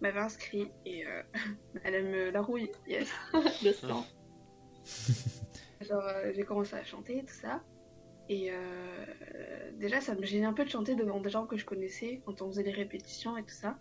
[0.00, 1.22] m'avait inscrit et euh,
[1.84, 2.70] elle aime euh, la rouille.
[2.86, 3.12] Yes.
[3.64, 4.04] Le sang.
[5.80, 7.62] Genre, euh, j'ai commencé à chanter, tout ça.
[8.28, 11.64] Et euh, déjà, ça me gênait un peu de chanter devant des gens que je
[11.64, 13.78] connaissais quand on faisait les répétitions et tout ça.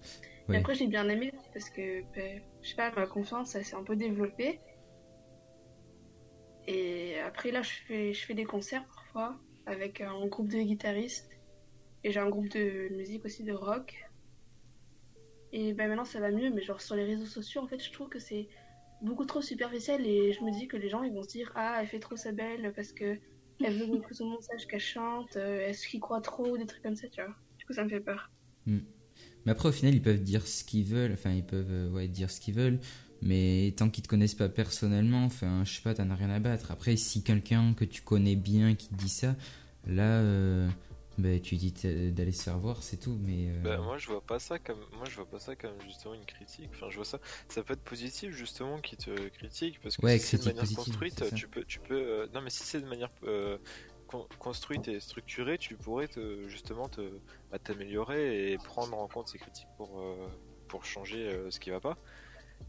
[0.47, 0.55] Ouais.
[0.55, 3.75] Et après, j'ai bien aimé parce que, ben, je sais pas, ma confiance, elle s'est
[3.75, 4.59] un peu développée.
[6.67, 11.29] Et après, là, je fais, je fais des concerts parfois avec un groupe de guitaristes.
[12.03, 13.95] Et j'ai un groupe de musique aussi, de rock.
[15.51, 17.91] Et ben maintenant, ça va mieux, mais genre sur les réseaux sociaux, en fait, je
[17.91, 18.47] trouve que c'est
[19.01, 21.77] beaucoup trop superficiel et je me dis que les gens ils vont se dire ah
[21.81, 23.19] elle fait trop sa belle parce que
[23.63, 26.95] elle veut le monde sache qu'elle chante euh, est-ce qu'ils croient trop des trucs comme
[26.95, 28.29] ça tu vois du coup ça me fait peur
[29.45, 31.13] Mais après, au final, ils peuvent dire ce qu'ils veulent.
[31.13, 32.79] Enfin, ils peuvent euh, dire ce qu'ils veulent.
[33.21, 36.39] Mais tant qu'ils te connaissent pas personnellement, enfin, je sais pas, t'en as rien à
[36.39, 36.71] battre.
[36.71, 39.35] Après, si quelqu'un que tu connais bien qui te dit ça,
[39.87, 40.67] là, euh,
[41.17, 43.17] bah, tu dis t- d'aller se faire voir, c'est tout.
[43.21, 45.81] Mais euh, Bah, moi je vois pas ça comme moi je vois pas ça comme
[45.81, 46.69] justement une critique.
[46.75, 50.19] Enfin je vois ça ça peut être positif justement qui te critique parce que Ouais,
[50.19, 52.79] si c'est de manière positive, construite tu peux tu peux euh, non mais si c'est
[52.81, 53.57] de manière euh,
[54.07, 59.29] con- construite et structurée tu pourrais te justement te bah, t'améliorer et prendre en compte
[59.29, 60.27] ces critiques pour euh,
[60.67, 61.97] pour changer euh, ce qui va pas.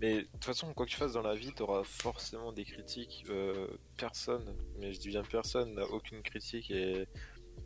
[0.01, 3.25] Mais de toute façon quoi que tu fasses dans la vie t'auras forcément des critiques.
[3.31, 7.09] Euh, personne mais je dis bien personne n'a aucune critique et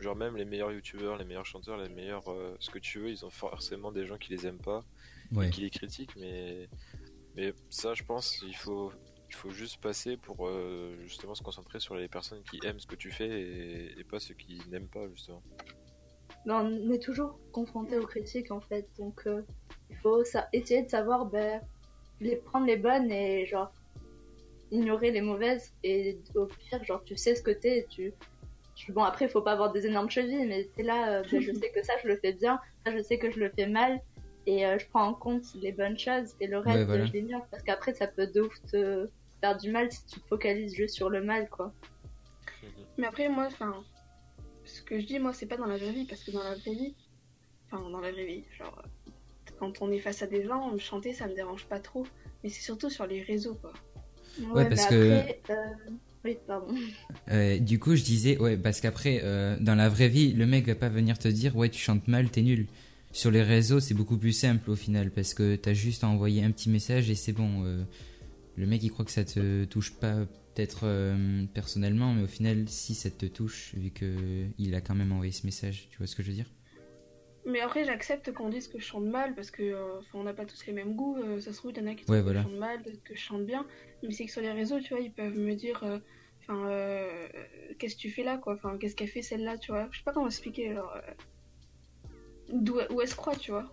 [0.00, 3.10] Genre même les meilleurs youtubeurs, les meilleurs chanteurs, les meilleurs euh, ce que tu veux,
[3.10, 4.84] ils ont forcément des gens qui les aiment pas
[5.32, 5.48] ouais.
[5.48, 6.68] et qui les critiquent, mais
[7.36, 8.92] mais ça je pense il faut
[9.28, 12.86] il faut juste passer pour euh, justement se concentrer sur les personnes qui aiment ce
[12.86, 15.42] que tu fais et, et pas ceux qui n'aiment pas justement.
[16.46, 19.42] Mais on est toujours confronté aux critiques en fait, donc euh,
[19.90, 21.60] il faut ça, essayer de savoir ben,
[22.20, 23.70] les prendre les bonnes et genre
[24.70, 28.14] ignorer les mauvaises et au pire genre tu sais ce que t'es, et tu,
[28.80, 31.40] tu bon après il faut pas avoir des énormes chevilles mais t'es là euh, ben,
[31.40, 33.66] je sais que ça je le fais bien, ça je sais que je le fais
[33.66, 34.00] mal
[34.46, 37.04] et euh, je prends en compte les bonnes choses et le reste Ouais, voilà.
[37.04, 40.26] je l'ignore parce qu'après ça peut de ouf te faire du mal si tu te
[40.28, 41.72] focalises juste sur le mal quoi.
[42.96, 43.84] mais après moi enfin
[44.64, 46.54] ce que je dis moi c'est pas dans la vraie vie parce que dans la
[46.54, 46.94] vraie vie
[47.70, 48.82] enfin dans la vraie vie genre
[49.58, 52.06] quand on est face à des gens chanter ça me dérange pas trop
[52.42, 53.72] mais c'est surtout sur les réseaux quoi
[54.54, 55.90] Ouais, parce mais que- après, euh,
[57.30, 60.66] Euh, du coup, je disais, ouais, parce qu'après, euh, dans la vraie vie, le mec
[60.66, 62.66] va pas venir te dire, ouais, tu chantes mal, t'es nul.
[63.12, 66.44] Sur les réseaux, c'est beaucoup plus simple au final, parce que t'as juste à envoyer
[66.44, 67.64] un petit message et c'est bon.
[67.64, 67.82] euh,
[68.56, 70.84] le mec il croit que ça te touche pas peut-être
[71.54, 75.32] personnellement, mais au final, si ça te touche, vu que il a quand même envoyé
[75.32, 76.50] ce message, tu vois ce que je veux dire?
[77.46, 80.34] Mais après, j'accepte qu'on dise que je chante mal parce que euh, enfin, on n'a
[80.34, 81.16] pas tous les mêmes goûts.
[81.16, 82.40] euh, ça se trouve, il y en a qui trouvent Ouais, que voilà.
[82.42, 83.66] je chante mal, d'autres que je chante bien.
[84.02, 85.98] Mais c'est que sur les réseaux, tu vois, ils peuvent me dire, euh,
[86.42, 87.28] enfin, euh,
[87.78, 88.54] qu'est-ce que tu fais là, quoi?
[88.54, 89.88] Enfin, qu'est-ce qu'elle fait celle-là, tu vois?
[89.90, 90.70] Je sais pas comment expliquer.
[90.70, 91.00] Alors, euh,
[92.50, 93.72] d'où où elle se croit, tu vois?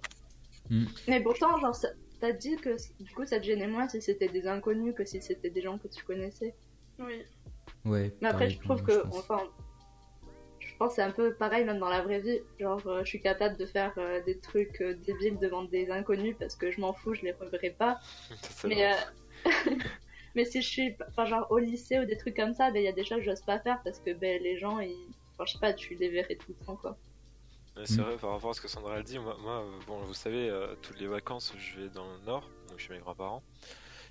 [1.08, 4.28] Mais pourtant, genre, ça- t'as dit que du coup ça te gênait moins si c'était
[4.28, 6.56] des inconnus que si c'était des gens que tu connaissais.
[7.00, 7.22] Oui.
[7.86, 8.12] Ouais.
[8.22, 9.42] Mais après, je trouve que, je enfin,
[10.78, 12.40] pense que c'est un peu pareil même dans la vraie vie.
[12.60, 16.36] Genre, euh, je suis capable de faire euh, des trucs euh, débiles devant des inconnus
[16.40, 18.00] parce que je m'en fous, je les reverrai pas.
[18.64, 18.96] Mais, euh,
[20.36, 22.86] mais si je suis, enfin, genre au lycée ou des trucs comme ça, ben il
[22.86, 25.46] y a des choses que j'ose pas faire parce que ben les gens, ils, enfin,
[25.48, 26.98] je sais pas, tu les verrais tout le temps quoi.
[27.86, 28.02] C'est Mm.
[28.02, 30.76] vrai, par rapport à ce que Sandra a dit, moi, moi, bon, vous savez, euh,
[30.82, 33.44] toutes les vacances, je vais dans le nord, donc chez mes grands-parents.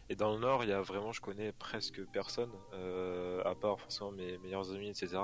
[0.09, 3.81] Et dans le nord, il y a vraiment, je connais presque personne, euh, à part
[3.81, 5.19] forcément mes meilleurs amis, etc.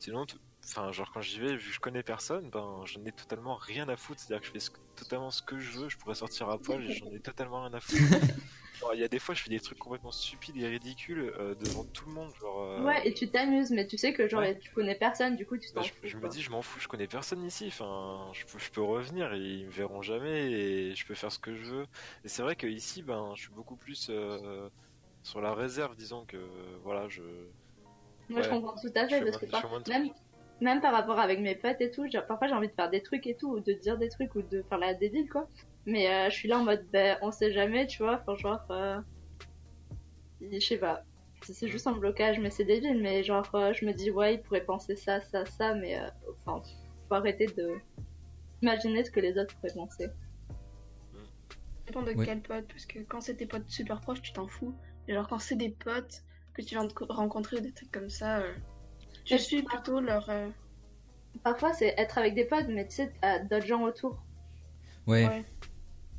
[0.00, 0.26] Sinon,
[0.64, 3.88] enfin, genre quand j'y vais, vu que je connais personne, ben, j'en ai totalement rien
[3.88, 4.20] à foutre.
[4.20, 7.10] C'est-à-dire que je fais totalement ce que je veux, je pourrais sortir à poil j'en
[7.12, 8.02] ai totalement rien à foutre.
[8.94, 11.84] Il y a des fois, je fais des trucs complètement stupides et ridicules euh, devant
[11.84, 12.34] tout le monde.
[12.34, 14.58] Genre, euh, Ouais, et tu t'amuses, mais tu sais que genre Ouais.
[14.58, 16.80] tu connais personne, du coup tu bah, t'en je, je me dis, je m'en fous,
[16.80, 17.66] je connais personne ici.
[17.68, 21.32] Enfin, je peux, je peux revenir et ils me verront jamais et je peux faire
[21.32, 21.86] ce que je veux.
[22.24, 24.68] Et c'est vrai que ici, ben, je suis beaucoup plus euh,
[25.22, 26.38] sur la réserve, disons que
[26.82, 27.22] voilà, je.
[28.28, 30.10] Moi je comprends tout à fait parce que par- même,
[30.60, 33.02] même par rapport avec mes potes et tout, genre, parfois j'ai envie de faire des
[33.02, 35.48] trucs et tout, ou de dire des trucs, ou de faire la débile quoi.
[35.86, 38.64] Mais euh, je suis là en mode, ben on sait jamais, tu vois, enfin genre,
[38.70, 38.98] euh,
[40.40, 41.04] je sais pas.
[41.42, 44.42] C'est juste un blocage, mais c'est débile, mais genre euh, je me dis, ouais, il
[44.42, 46.08] pourrait penser ça, ça, ça, mais euh,
[46.44, 46.60] enfin,
[47.08, 47.78] faut arrêter de
[48.62, 50.06] imaginer ce que les autres pourraient penser.
[51.14, 52.24] Ça dépend de Ouais.
[52.26, 54.74] quel pote, parce que quand c'est tes potes super proches, tu t'en fous.
[55.06, 57.92] Et genre quand c'est des potes que tu viens de co- rencontrer ou des trucs
[57.92, 58.52] comme ça, euh,
[59.24, 60.28] je suis plutôt leur.
[60.30, 60.48] euh,
[61.44, 64.20] Parfois c'est être avec des potes, mais tu sais, t'as d'autres gens autour.
[65.06, 65.44] Ouais, ouais.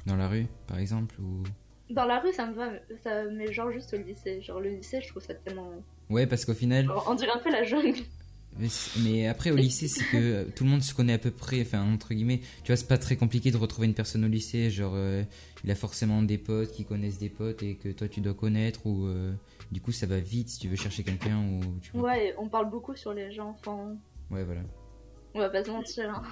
[0.08, 1.44] Dans la rue, par exemple, ou.
[1.90, 2.72] Dans la rue, ça me va,
[3.04, 4.42] ça, mais genre juste au lycée.
[4.42, 5.72] Genre le lycée, je trouve ça tellement.
[6.10, 8.00] Ouais, parce qu'au final, genre, on dirait un peu la jungle.
[9.04, 11.84] Mais, après au lycée c'est que tout le monde se connaît à peu près, enfin
[11.94, 14.94] entre guillemets, tu vois c'est pas très compliqué de retrouver une personne au lycée, genre
[14.96, 15.22] euh,
[15.64, 18.88] il a forcément des potes qui connaissent des potes et que toi tu dois connaître
[18.88, 19.32] ou euh,
[19.72, 22.14] du coup ça va vite si tu veux chercher quelqu'un ou tu vois.
[22.14, 23.96] Ouais, on parle beaucoup sur les gens, enfin,
[24.32, 24.62] Ouais voilà.
[25.36, 26.10] on va pas se mentir.
[26.10, 26.24] Hein.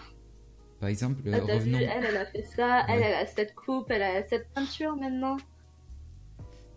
[0.85, 1.79] Par exemple, euh, Ah, vu, revenons.
[1.79, 3.05] elle, elle a fait ça, elle, Ouais.
[3.07, 5.37] elle a cette coupe, elle a cette peinture maintenant.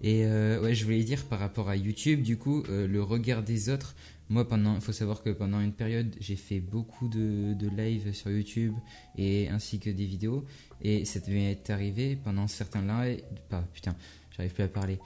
[0.00, 3.42] Et euh, ouais, je voulais dire par rapport à YouTube, du coup, euh, le regard
[3.42, 3.94] des autres.
[4.30, 8.14] Moi, pendant, il faut savoir que pendant une période, j'ai fait beaucoup de, de live
[8.14, 8.72] sur YouTube
[9.18, 10.46] et ainsi que des vidéos.
[10.80, 13.20] Et ça devait être arrivé pendant certains lives.
[13.50, 13.94] Pas, putain,
[14.34, 14.98] j'arrive plus à parler.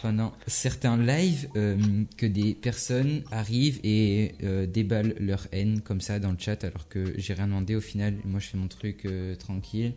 [0.00, 1.76] Pendant certains lives, euh,
[2.16, 6.88] que des personnes arrivent et euh, déballent leur haine comme ça dans le chat, alors
[6.88, 7.76] que j'ai rien demandé.
[7.76, 9.94] Au final, moi, je fais mon truc euh, tranquille.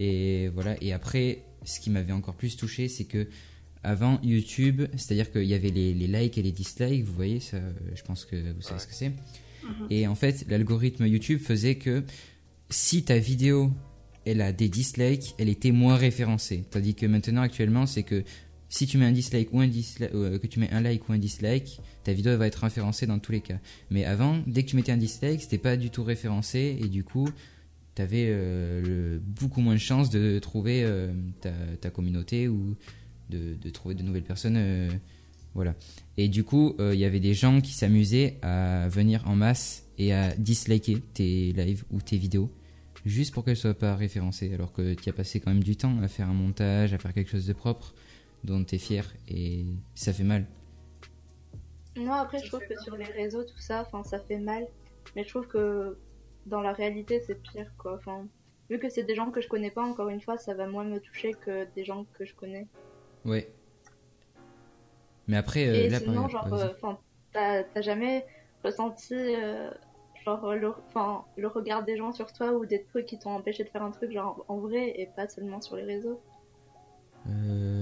[0.00, 0.76] Et voilà.
[0.82, 3.28] Et après, ce qui m'avait encore plus touché, c'est que
[3.82, 7.58] avant YouTube, c'est-à-dire qu'il y avait les, les likes et les dislikes, vous voyez, ça,
[7.94, 9.12] je pense que vous savez ce que c'est.
[9.90, 12.02] Et en fait, l'algorithme YouTube faisait que
[12.70, 13.72] si ta vidéo,
[14.24, 16.64] elle a des dislikes, elle était moins référencée.
[16.70, 18.24] Tandis que maintenant, actuellement, c'est que
[18.74, 21.18] si tu mets un dislike ou un dislike, que tu mets un like ou un
[21.18, 23.60] dislike, ta vidéo va être référencée dans tous les cas.
[23.90, 27.04] Mais avant, dès que tu mettais un dislike, c'était pas du tout référencé et du
[27.04, 27.28] coup,
[27.94, 28.36] tu avais
[29.20, 31.12] beaucoup moins de chances de trouver euh,
[31.80, 32.74] ta, communauté ou
[33.30, 34.56] de, trouver de nouvelles personnes.
[34.56, 34.90] euh,
[35.54, 35.76] voilà.
[36.16, 39.84] Et du coup, euh, il y avait des gens qui s'amusaient à venir en masse
[39.98, 42.50] et à disliker tes lives ou tes vidéos
[43.06, 46.00] juste pour qu'elles soient pas référencées alors que tu as passé quand même du temps
[46.02, 47.94] à faire un montage, à faire quelque chose de propre
[48.44, 50.46] dont tu es fier et ça fait mal.
[51.96, 54.66] Moi, après, je trouve que sur les réseaux, tout ça, enfin, ça fait mal.
[55.16, 55.96] Mais je trouve que
[56.46, 57.94] dans la réalité, c'est pire, quoi.
[57.94, 58.26] Enfin,
[58.68, 60.84] vu que c'est des gens que je connais pas, encore une fois, ça va moins
[60.84, 62.66] me toucher que des gens que je connais.
[63.24, 63.50] Ouais.
[65.28, 66.98] Mais après, euh, Et là, sinon, par genre,
[67.36, 68.26] euh, t'as jamais
[68.62, 69.70] ressenti, euh,
[70.24, 73.64] genre, le, enfin, le regard des gens sur toi ou des trucs qui t'ont empêché
[73.64, 76.20] de faire un truc, genre, en vrai, et pas seulement sur les réseaux?
[77.26, 77.73] Euh,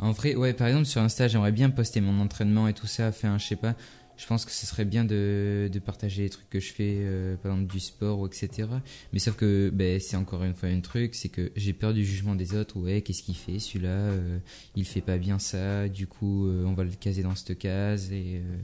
[0.00, 3.08] En vrai, ouais, par exemple, sur Insta, j'aimerais bien poster mon entraînement et tout ça.
[3.08, 3.74] Enfin, je sais pas.
[4.16, 7.36] Je pense que ce serait bien de, de partager les trucs que je fais, euh,
[7.36, 8.68] par exemple du sport ou etc.
[9.14, 12.04] Mais sauf que ben, c'est encore une fois un truc, c'est que j'ai peur du
[12.04, 12.78] jugement des autres.
[12.78, 14.38] Ouais, qu'est-ce qu'il fait celui-là euh,
[14.76, 15.88] Il fait pas bien ça.
[15.88, 18.42] Du coup, euh, on va le caser dans cette case et.
[18.44, 18.56] euh,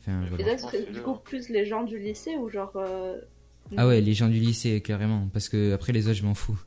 [0.00, 0.52] Enfin, Et Et voilà.
[0.52, 2.72] là, c'est du coup plus les gens du lycée ou genre.
[3.76, 6.58] Ah ouais, les gens du lycée carrément, parce que après les autres, je m'en fous.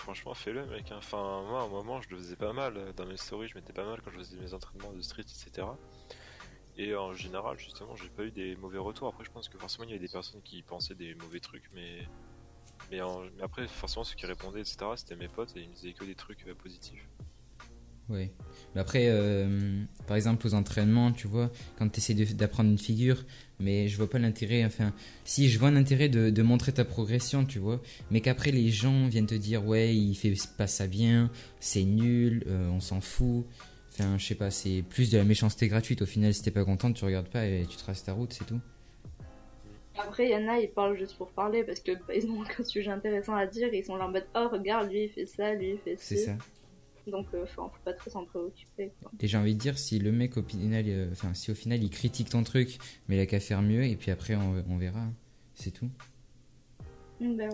[0.00, 0.90] Franchement, fais-le, mec.
[0.92, 0.96] hein.
[0.98, 2.94] Enfin, moi, à un moment, je le faisais pas mal.
[2.94, 5.66] Dans mes stories, je mettais pas mal quand je faisais mes entraînements de street, etc.
[6.76, 9.08] Et en général, justement, j'ai pas eu des mauvais retours.
[9.08, 11.70] Après, je pense que forcément, il y avait des personnes qui pensaient des mauvais trucs,
[11.74, 12.08] mais.
[12.90, 15.74] Mais, en- mais après, forcément, ceux qui répondaient, etc., c'était mes potes et ils me
[15.74, 17.06] disaient que des trucs euh, positifs.
[18.10, 18.30] Ouais.
[18.74, 23.24] Mais après, euh, par exemple, aux entraînements, tu vois, quand tu essaies d'apprendre une figure,
[23.58, 24.92] mais je vois pas l'intérêt, enfin,
[25.24, 28.68] si je vois un intérêt de, de montrer ta progression, tu vois, mais qu'après les
[28.68, 33.00] gens viennent te dire, ouais, il fait pas ça bien, c'est nul, euh, on s'en
[33.00, 33.44] fout.
[33.92, 36.02] Enfin, je sais pas, c'est plus de la méchanceté gratuite.
[36.02, 38.44] Au final, si t'es pas content, tu regardes pas et tu traces ta route, c'est
[38.46, 38.60] tout.
[39.98, 42.40] Après, il y en a, ils parlent juste pour parler parce que bah, ils ont
[42.40, 43.68] aucun sujet intéressant à dire.
[43.74, 46.16] Ils sont là en mode Oh, regarde, lui il fait ça, lui il fait C'est
[46.16, 46.24] ci.
[46.24, 46.36] ça.
[47.06, 48.92] Donc, euh, enfin, faut pas trop s'en préoccuper.
[49.02, 49.10] Quoi.
[49.20, 51.82] Et j'ai envie de dire, si le mec, au final, euh, enfin, si au final
[51.82, 54.76] il critique ton truc, mais il a qu'à faire mieux, et puis après on, on
[54.76, 55.00] verra.
[55.00, 55.12] hein.
[55.54, 55.88] C'est tout.
[57.20, 57.48] Bah ouais.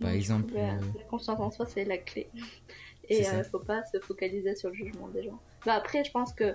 [0.00, 2.28] Par Donc, exemple, bah, euh, la confiance en soi, c'est la clé.
[3.08, 5.38] Et euh, faut pas se focaliser sur le jugement des gens.
[5.66, 6.54] Bah après, je pense que,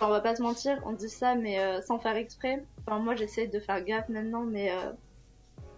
[0.00, 2.62] on va pas se mentir, on dit ça, mais euh, sans faire exprès.
[2.86, 4.92] Enfin, moi, j'essaie de faire gaffe maintenant, mais euh,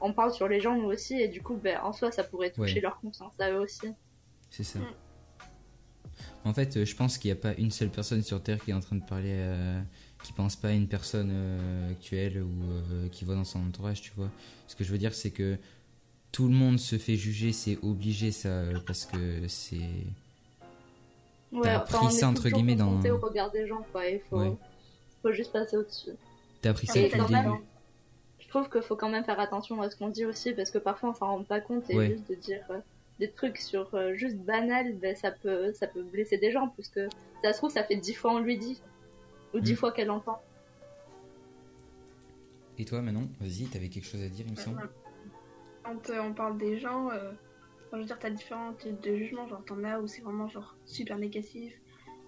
[0.00, 2.50] on parle sur les gens nous aussi, et du coup, bah, en soi, ça pourrait
[2.50, 2.80] toucher Ouais.
[2.80, 3.88] leur confiance à eux aussi.
[4.50, 4.78] C'est ça.
[4.80, 4.84] Mm.
[6.44, 8.70] En fait, euh, je pense qu'il n'y a pas une seule personne sur Terre qui
[8.70, 9.80] est en train de parler, euh,
[10.24, 12.50] qui pense pas à une personne euh, actuelle ou
[12.92, 14.30] euh, qui voit dans son entourage, tu vois.
[14.66, 15.56] Ce que je veux dire, c'est que
[16.32, 19.76] tout le monde se fait juger, c'est obligé ça, parce que c'est.
[21.52, 24.06] Ouais, T'as enfin, est ça, entre guillemets, dans- au regard des gens, quoi.
[24.06, 24.52] Il faut, Ouais.
[25.22, 26.10] faut juste passer au-dessus.
[26.62, 27.64] T'as appris ça Et depuis le début.
[28.38, 30.78] Je trouve qu'il faut quand même faire attention à ce qu'on dit aussi, parce que
[30.78, 32.10] parfois on s'en rend pas compte et Ouais.
[32.10, 32.60] juste de dire
[33.20, 36.88] des trucs sur euh, juste banal, ben, ça peut ça peut blesser des gens, parce
[36.88, 37.08] que
[37.44, 38.80] ça se trouve ça fait dix fois on lui dit,
[39.54, 39.76] ou dix Mm.
[39.76, 40.42] fois qu'elle entend.
[42.78, 44.88] Et toi, Manon, vas-y, t'avais quelque chose à dire, il me semble.
[45.84, 47.30] Quand euh, on parle des gens, euh,
[47.92, 49.46] je veux dire, t'as différents types de jugements.
[49.48, 51.74] Genre, t'en as où c'est vraiment genre super négatif,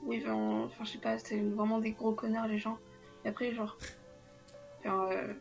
[0.05, 2.79] où ils vont, enfin, je sais pas, c'est vraiment des gros connards les gens.
[3.25, 3.79] Et après, genre,
[4.81, 5.33] enfin, euh,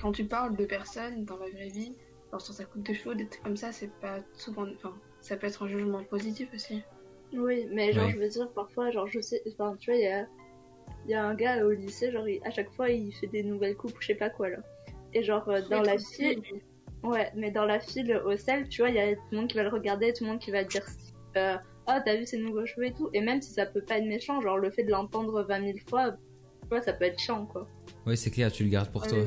[0.00, 1.94] quand tu parles de personnes dans la vraie vie,
[2.32, 5.36] genre sur sa coupe de cheveux, des trucs comme ça, c'est pas souvent, enfin, ça
[5.36, 6.82] peut être un jugement positif aussi.
[7.34, 8.12] Oui, mais genre Ouais.
[8.12, 10.26] je veux dire parfois genre je sais, enfin tu vois il y a
[11.08, 13.74] y a un gars au lycée genre il- à chaque fois il fait des nouvelles
[13.76, 14.58] coupes ou je sais pas quoi là.
[15.14, 16.42] Et genre euh, dans la file,
[17.02, 19.48] ouais, mais dans la file au sel, tu vois il y a tout le monde
[19.48, 20.84] qui va le regarder, tout le monde qui va dire
[21.36, 21.56] euh,
[21.88, 24.06] oh t'as vu ses nouveaux cheveux et tout, et même si ça peut pas être
[24.06, 27.46] méchant, genre le fait de l'entendre 20 000 fois, tu vois ça peut être chiant
[27.46, 27.66] quoi.
[28.06, 29.18] Ouais, c'est clair, tu le gardes pour toi.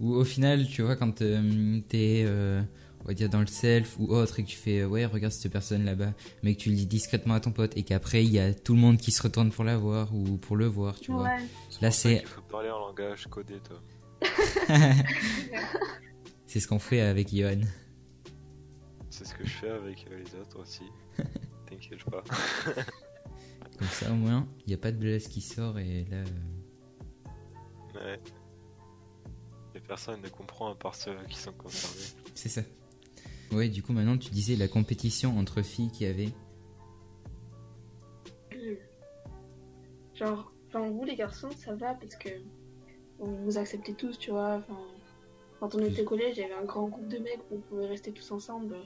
[0.00, 2.62] Ou au final, tu vois, quand euh, t'es, euh,
[3.04, 5.32] on va dire, dans le self ou autre et que tu fais, euh, ouais, regarde
[5.32, 8.30] cette personne là-bas, mais que tu le dis discrètement à ton pote et qu'après, il
[8.30, 10.98] y a tout le monde qui se retourne pour la voir ou pour le voir,
[10.98, 11.24] tu vois.
[11.24, 11.36] Ouais.
[11.82, 13.80] Là, c'est- qu'il faut parler en langage codé, toi.
[16.46, 17.60] C'est ce qu'on fait avec Johan.
[19.08, 20.82] C'est ce que je fais avec euh, les autres aussi.
[21.68, 22.24] T'inquiète pas.
[23.78, 26.16] Comme ça, au moins, il n'y a pas de blesse qui sort et là.
[26.18, 26.24] euh,
[27.94, 28.20] Ouais.
[29.90, 32.06] Personne ne comprend à part ceux qui sont concernés.
[32.36, 32.60] C'est ça.
[33.50, 36.28] Ouais, du coup, maintenant, tu disais la compétition entre filles qui avait.
[40.14, 42.28] Genre, enfin, vous les garçons, ça va parce que
[43.18, 44.58] vous vous acceptez tous, tu vois.
[44.58, 44.78] Enfin,
[45.58, 47.60] quand on était au collège, il y avait un grand groupe de mecs où on
[47.60, 48.76] pouvait rester tous ensemble.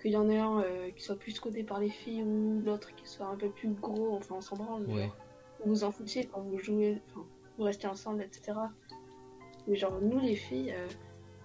[0.00, 2.94] Qu'il y en ait un euh, qui soit plus codé par les filles ou l'autre
[2.94, 4.86] qui soit un peu plus gros, enfin on s'en branle.
[4.86, 5.10] Ouais.
[5.64, 7.26] Vous vous en foutiez quand vous jouez, enfin,
[7.58, 8.52] vous restez ensemble, etc.
[9.66, 10.86] Mais genre, nous les filles, euh,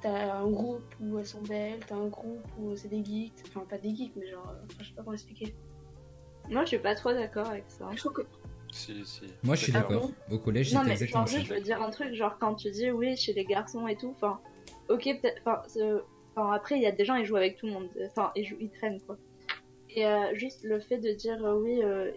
[0.01, 3.65] t'as un groupe où elles sont belles, t'as un groupe où c'est des geeks, enfin
[3.69, 5.55] pas des geeks, mais genre, euh, enfin, je sais pas comment expliquer.
[6.49, 7.87] Moi je suis pas trop d'accord avec ça.
[7.91, 8.21] Je trouve que
[8.71, 9.21] Si, si.
[9.43, 9.91] Moi, je suis D'accord.
[9.91, 10.11] d'accord.
[10.31, 11.41] Au collège, mais exactement genre ça.
[11.43, 14.13] je veux dire un truc genre quand tu dis oui chez les garçons et tout
[14.15, 14.39] enfin
[14.89, 15.41] ok peut-être
[16.35, 18.45] enfin après il y a des gens ils jouent avec tout le monde enfin ils
[18.45, 19.17] jouent ils traînent quoi
[19.89, 22.11] et euh, juste le fait de dire euh, oui euh,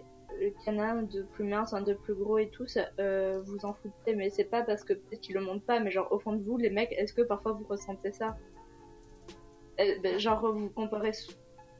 [0.67, 3.73] a un de plus mince un de plus gros et tout ça euh, vous en
[3.73, 6.33] foutez mais c'est pas parce que peut-être qu'ils le montrent pas mais genre au fond
[6.33, 8.37] de vous les mecs est-ce que parfois vous ressentez ça?
[9.79, 11.11] Euh, ben, genre vous comparez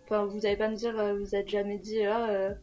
[0.05, 2.53] enfin vous allez pas me dire euh, vous êtes jamais dit ah euh,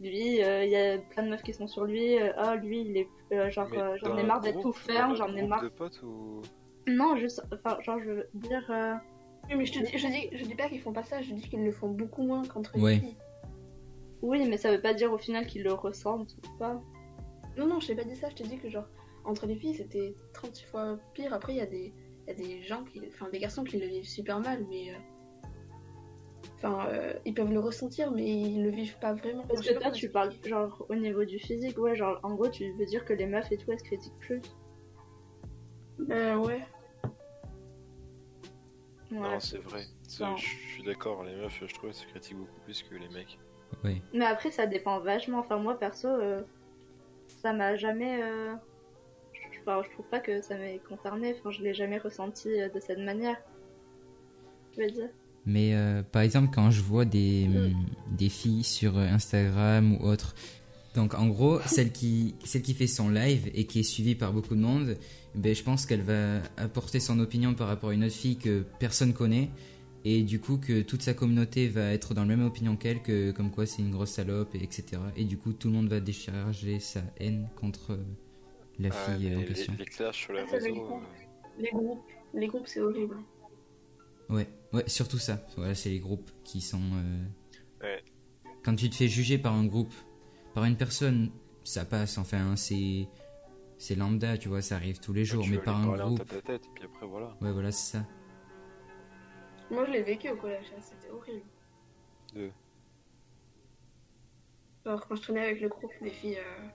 [0.00, 2.16] lui, euh, il y a plein de meufs qui sont sur lui.
[2.20, 5.34] euh, Ah, lui, il est euh, genre, euh, j'en ai marre d'être tout un j'en
[5.34, 5.60] ai marre.
[5.60, 6.40] de potes ou?
[6.86, 8.64] Non, juste, enfin, genre, je veux dire.
[8.70, 8.94] euh,
[9.50, 11.34] Oui, mais je te dis, je dis, je dis pas qu'ils font pas ça, je
[11.34, 12.92] dis qu'ils le font beaucoup moins qu'entre Ouais.
[12.94, 13.16] les filles.
[14.22, 16.80] Oui, mais ça veut pas dire au final qu'ils le ressentent ou pas.
[17.56, 18.86] Non, non, je t'ai pas dit ça, je t'ai dit que genre,
[19.24, 21.32] entre les filles, c'était 36 fois pire.
[21.32, 21.92] Après, il y, a des-
[22.26, 24.90] il y a des gens qui, enfin, des garçons qui le vivent super mal, mais.
[24.92, 24.98] euh,
[26.56, 29.44] Enfin, euh, ils peuvent le ressentir, mais ils le vivent pas vraiment.
[29.46, 32.72] Parce que toi, tu parles, genre, au niveau du physique, ouais, genre, en gros, tu
[32.72, 34.40] veux dire que les meufs et tout, elles se critiquent plus.
[36.10, 36.60] Euh, ouais.
[39.12, 39.18] Ouais.
[39.20, 39.84] Non, c'est vrai.
[40.36, 43.38] Je suis d'accord, les meufs, je trouve, se critiquent beaucoup plus que les mecs.
[44.14, 45.38] Mais après, ça dépend vachement.
[45.40, 46.42] Enfin, moi, perso, euh,
[47.42, 48.22] ça m'a jamais.
[48.22, 48.54] euh,
[49.32, 51.34] je- Enfin, je trouve pas que ça m'ait concerné.
[51.38, 53.36] Enfin, je l'ai jamais ressenti euh, de cette manière.
[54.76, 55.08] Je veux dire.
[55.46, 57.56] Mais euh, par exemple, quand je vois des, Mm.
[57.56, 60.34] hum, des filles sur Instagram ou autre,
[60.94, 64.32] donc en gros, celle qui, celle qui fait son live et qui est suivie par
[64.32, 64.96] beaucoup de monde,
[65.34, 68.64] ben, je pense qu'elle va apporter son opinion par rapport à une autre fille que
[68.78, 69.50] personne connaît.
[70.10, 73.30] Et du coup, que toute sa communauté va être dans la même opinion qu'elle, que
[73.32, 74.84] comme quoi c'est une grosse salope, et etc.
[75.16, 78.04] Et du coup, tout le monde va décharger sa haine contre euh,
[78.78, 79.72] la Ah, fille en les, question.
[79.76, 80.86] les, les clashs sur les Ah, réseaux.
[80.94, 81.00] euh,
[81.58, 83.16] Les groupes, les groupes c'est horrible.
[84.30, 85.44] Ouais, ouais, surtout ça.
[85.56, 86.80] Voilà, c'est les groupes qui sont.
[86.94, 87.24] euh,
[87.82, 88.02] Ouais.
[88.64, 89.92] Quand tu te fais juger par un groupe,
[90.54, 91.30] par une personne,
[91.64, 92.16] ça passe.
[92.18, 93.08] Enfin, c'est
[93.78, 95.44] c'est lambda, tu vois, ça arrive tous les jours.
[95.44, 97.36] tu mais par un groupe, tête, et puis après, voilà.
[97.40, 98.06] ouais, voilà, c'est ça.
[99.70, 101.46] Moi je l'ai vécu au collège, hein, c'était horrible.
[102.34, 102.50] De-
[104.84, 106.68] Genre quand je traînais avec le groupe des filles euh,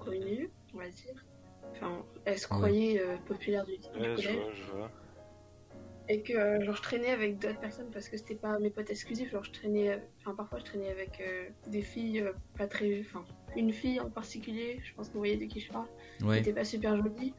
[0.00, 1.24] connues, on va dire.
[1.72, 2.54] Enfin, elles se Ouais.
[2.54, 4.36] croyaient euh, populaires du, du Ouais, je collège.
[4.36, 4.90] vois, je vois.
[6.08, 8.90] Et que euh, genre je traînais avec d'autres personnes parce que c'était pas mes potes
[8.90, 9.30] exclusifs.
[9.30, 13.24] Genre je traînais, enfin parfois je traînais avec euh, des filles euh, pas très, enfin
[13.56, 14.80] une fille en particulier.
[14.84, 15.86] Je pense que vous voyez de qui je parle.
[16.18, 17.34] Qui Ouais, était pas super jolie,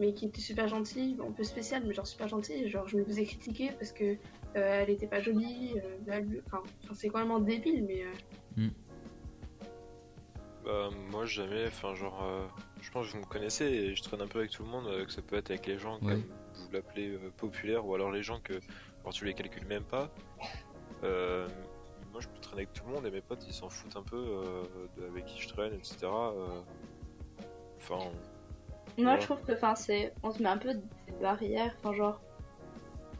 [0.00, 2.68] mais qui était super gentille, un peu spéciale, mais genre super gentille.
[2.68, 4.16] Genre je me faisais critiquer parce que euh,
[4.56, 5.74] elle était pas jolie.
[5.76, 8.68] euh, elle- enfin, enfin, c'est complètement débile, mais euh,
[10.64, 12.46] Bah, moi, jamais, enfin, genre, euh,
[12.82, 14.86] je pense que vous me connaissez et je traîne un peu avec tout le monde,
[14.88, 16.12] euh, que ça peut être avec les gens, Ouais.
[16.12, 16.22] comme
[16.54, 18.54] vous l'appelez, euh, populaires, ou alors les gens que,
[19.00, 20.10] alors tu les calcules même pas.
[21.02, 21.48] Euh,
[22.12, 24.02] moi, je peux traîner avec tout le monde et mes potes, ils s'en foutent un
[24.02, 24.62] peu euh,
[24.98, 25.96] de avec qui je traîne, etc.
[26.04, 26.60] euh.
[27.78, 28.10] Enfin,
[28.98, 29.20] Moi, Ouais.
[29.20, 31.74] je trouve que, enfin, c'est, on se met un peu des barrières.
[31.78, 32.20] Enfin, genre,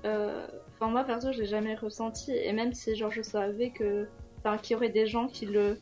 [0.05, 2.33] euh, enfin, moi perso, je l'ai jamais ressenti.
[2.33, 5.79] Et même si, genre, je savais que, enfin, qu'il y aurait des gens qui le,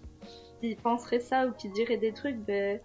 [0.60, 2.80] qui penseraient ça ou qui diraient des trucs, ben,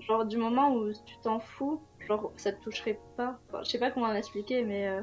[0.00, 3.38] genre, du moment où tu t'en fous, genre, ça te toucherait pas.
[3.48, 5.02] Enfin, je sais pas comment l'expliquer, mais, euh,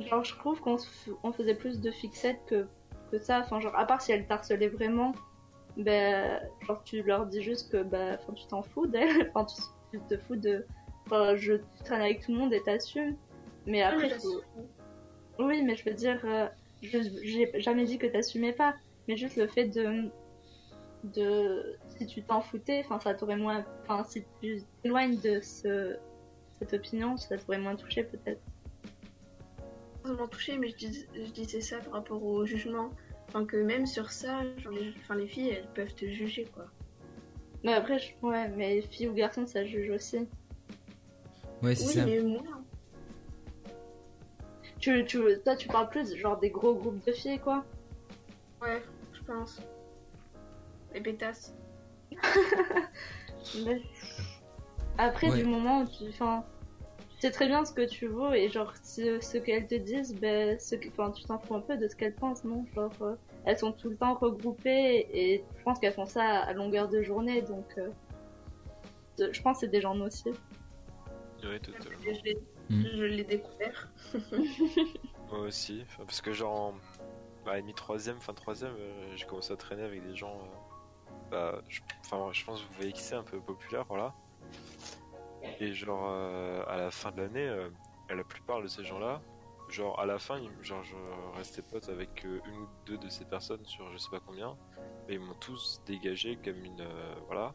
[0.00, 2.66] genre, je trouve qu'on se f- on faisait plus de fixettes que,
[3.10, 3.40] que ça.
[3.40, 5.12] Enfin, genre, à part si elles t'harcelaient vraiment,
[5.76, 9.30] ben, genre, tu leur dis juste que, ben, enfin, tu t'en fous d'elles.
[9.34, 10.64] Enfin, tu, tu te fous de.
[11.06, 13.16] Enfin, je tu traînes avec tout le monde et t'assumes.
[13.66, 14.42] Mais après, faut-
[15.38, 16.48] oui, mais je veux dire, euh,
[16.82, 18.74] je j'ai jamais dit que t'assumais pas,
[19.06, 20.10] mais juste le fait de.
[21.04, 23.64] de si tu t'en foutais, enfin, ça t'aurait moins.
[23.82, 25.96] Enfin, si tu t'éloignes de ce,
[26.58, 28.40] cette opinion, ça t'aurait moins touché peut-être.
[30.04, 32.90] m'a touché, mais je, dis- je disais ça par rapport au jugement.
[33.28, 36.64] Enfin, que même sur ça, genre, les, enfin, les filles, elles peuvent te juger, quoi.
[37.64, 40.28] Mais après, je- ouais, mais filles ou garçons, ça juge aussi.
[41.62, 42.06] ouais, c'est Oui, ça.
[42.06, 42.42] mais moi,
[44.80, 47.64] Tu, tu, toi, tu parles plus genre des gros groupes de filles, quoi.
[48.62, 48.80] ouais,
[49.12, 49.60] je pense.
[50.94, 51.52] Les pétasses.
[53.64, 53.82] Mais-
[54.96, 55.38] Après, Ouais.
[55.38, 56.44] du moment où tu, enfin,
[57.10, 60.14] tu sais très bien ce que tu vaux et genre ce, ce qu'elles te disent,
[60.14, 62.64] ben, ce que, enfin, tu t'en fous un peu de ce qu'elles pensent, non?
[62.74, 66.52] Genre, euh, elles sont tout le temps regroupées et je pense qu'elles font ça à
[66.52, 67.88] longueur de journée, donc euh,
[69.18, 70.36] de- je pense que c'est des gens nocifs.
[71.44, 71.98] oui, totalement.
[72.04, 72.38] Je l'ai
[72.70, 72.84] Mm.
[72.96, 73.88] je l'ai découvert.
[75.30, 76.74] Moi aussi, parce que genre, en
[77.46, 81.80] bah, mi-troisième, fin troisième, euh, j'ai commencé à traîner avec des gens, euh, bah, je,
[82.00, 84.12] enfin, je pense que vous voyez qui c'est, un peu populaire, voilà.
[85.60, 87.70] Et genre, euh, à la fin de l'année, euh,
[88.10, 89.22] la plupart de ces gens-là,
[89.70, 90.94] genre, à la fin, genre, je
[91.36, 94.56] restais pote avec euh, une ou deux de ces personnes sur je sais pas combien,
[95.06, 97.54] mais ils m'ont tous dégagé comme une, euh, voilà,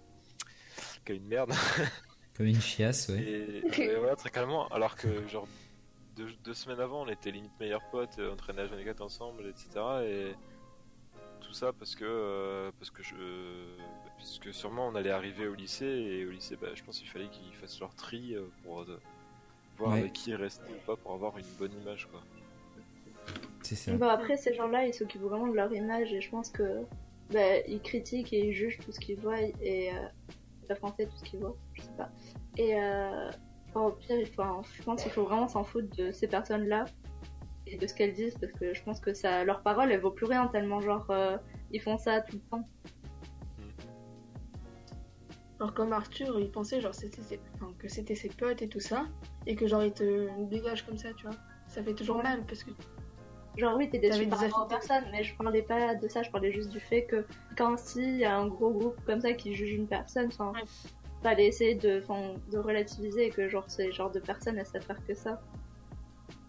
[1.06, 1.54] comme une merde.
[2.36, 3.21] Comme une chiasse, ouais.
[3.21, 4.67] Et, et voilà, très calmement.
[4.69, 5.47] Alors que, genre,
[6.15, 9.45] deux, deux semaines avant, on était limite meilleurs potes, euh, on traînait à Jeanne ensemble,
[9.47, 9.69] etc.
[10.06, 10.36] Et
[11.41, 13.15] tout ça parce que, euh, parce que je,
[14.17, 17.10] parce que sûrement on allait arriver au lycée et au lycée, bah, je pense qu'il
[17.10, 18.99] fallait qu'ils fassent leur tri pour euh,
[19.78, 20.00] voir Ouais.
[20.00, 22.22] avec qui rester ou pas pour avoir une bonne image, quoi.
[23.62, 23.94] C'est ça.
[23.94, 26.82] Bon, après, ces gens-là, ils s'occupent vraiment de leur image et je pense que
[27.32, 29.93] bah, ils critiquent et ils jugent tout ce qu'ils voient et euh,
[30.70, 32.10] la français tout ce qu'ils voient, je sais pas.
[32.58, 33.30] Et euh,
[33.70, 34.43] enfin, au pire, il faut,
[34.78, 36.86] je pense qu'il faut vraiment s'en foutre de ces personnes-là
[37.66, 40.12] et de ce qu'elles disent parce que je pense que ça, leur parole, elle vaut
[40.12, 41.38] plus rien tellement genre euh,
[41.72, 42.68] ils font ça tout le temps.
[45.64, 48.82] Alors comme Arthur, il pensait genre c'était ses- enfin, que c'était ses potes et tout
[48.82, 49.05] ça,
[49.47, 51.36] et que genre il te dégage comme ça, tu vois.
[51.70, 52.24] Ça fait toujours Ouais.
[52.24, 52.72] mal parce que
[53.55, 56.51] Genre oui, t'es déçu par rapport personnes, mais je parlais pas de ça, je parlais
[56.51, 57.24] juste du fait que
[57.55, 60.64] quand s'il y a un gros groupe comme ça qui juge une personne, enfin, Ouais.
[61.22, 62.03] fallait essayer de,
[62.51, 65.39] de relativiser et que genre ces genres de personnes elles savent faire que ça.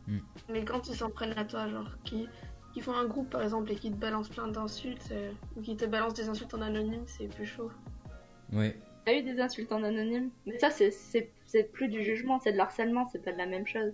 [0.09, 0.19] Mm.
[0.49, 2.27] Mais quand ils s'en prennent à toi, genre, qui,
[2.73, 5.77] qui font un groupe par exemple et qui te balancent plein d'insultes, euh, ou qui
[5.77, 7.71] te balancent des insultes en anonyme, c'est plus chaud.
[8.53, 8.77] Ouais.
[9.07, 10.31] A eu des insultes en anonyme.
[10.47, 10.93] Mais ça, c'est-
[11.73, 13.93] plus du jugement, c'est de l'harcèlement, c'est pas de la même chose.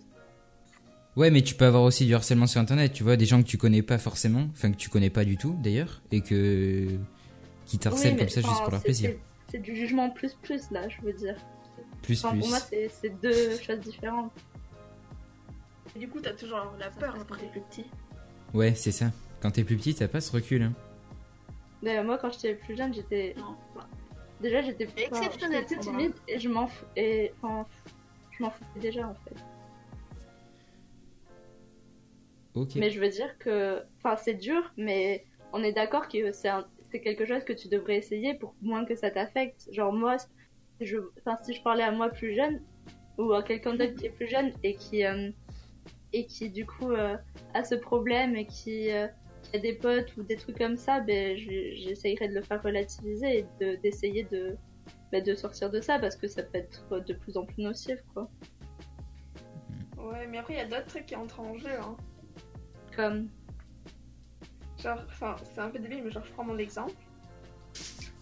[1.16, 3.46] Ouais, mais tu peux avoir aussi du harcèlement sur internet, tu vois, des gens que
[3.48, 6.86] tu connais pas forcément, enfin que tu connais pas du tout d'ailleurs, et que.
[7.66, 9.12] qui t'harcèlent Oui, comme mais, ça juste pour leur plaisir.
[9.50, 11.36] c'est- du jugement plus plus là, je veux dire.
[12.02, 12.40] Plus, Enfin, plus.
[12.40, 14.32] pour moi, c'est deux choses différentes.
[15.94, 17.84] Et du coup, t'as toujours la peur quand t'es plus petit.
[18.54, 19.10] Ouais, c'est ça.
[19.42, 20.62] Quand t'es plus petit, t'as pas ce recul.
[20.62, 20.72] Hein.
[21.82, 23.34] D'ailleurs, moi, quand j'étais plus jeune, j'étais.
[24.40, 26.86] Déjà, j'étais C'est exceptionnel, j'étais timide et je m'en fous.
[26.96, 27.66] Et enfin,
[28.30, 29.36] je m'en foutais déjà en fait.
[32.54, 32.70] Ok.
[32.76, 33.82] Mais je veux dire que.
[33.98, 37.68] Enfin, c'est dur, mais on est d'accord que c'est un- c'est quelque chose que tu
[37.68, 39.68] devrais essayer pour moins que ça t'affecte.
[39.72, 40.96] Genre, moi, si je...
[41.18, 42.60] Enfin, si je parlais à moi plus jeune,
[43.18, 45.04] ou à quelqu'un d'autre qui est plus jeune et qui.
[45.04, 45.30] euh,
[46.12, 47.16] Et qui, du coup, euh,
[47.54, 48.90] a ce problème et qui.
[48.90, 49.06] euh,
[49.42, 52.62] qui a des potes ou des trucs comme ça, ben, je- j'essayerais de le faire
[52.62, 54.56] relativiser et de- d'essayer de,
[55.12, 57.98] ben, de sortir de ça parce que ça peut être de plus en plus nocif,
[58.14, 58.28] quoi.
[59.96, 61.70] Ouais, mais après, il y a d'autres trucs qui entrent en jeu.
[61.80, 61.96] Hein.
[62.96, 63.28] Comme?
[64.82, 66.94] Genre, enfin, c'est un peu débile, mais genre, je prends mon exemple.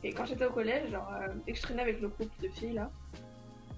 [0.03, 2.49] Et quand j'étais au collège, genre, euh, et que je traînais avec le groupe de
[2.49, 2.91] filles là,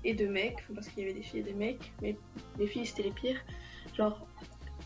[0.04, 2.16] et de mecs, parce qu'il y avait des filles et des mecs, mais
[2.58, 3.40] les filles c'était les pires.
[3.94, 4.26] Genre,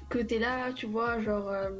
[0.08, 1.70] que t'es là, tu vois, genre, euh,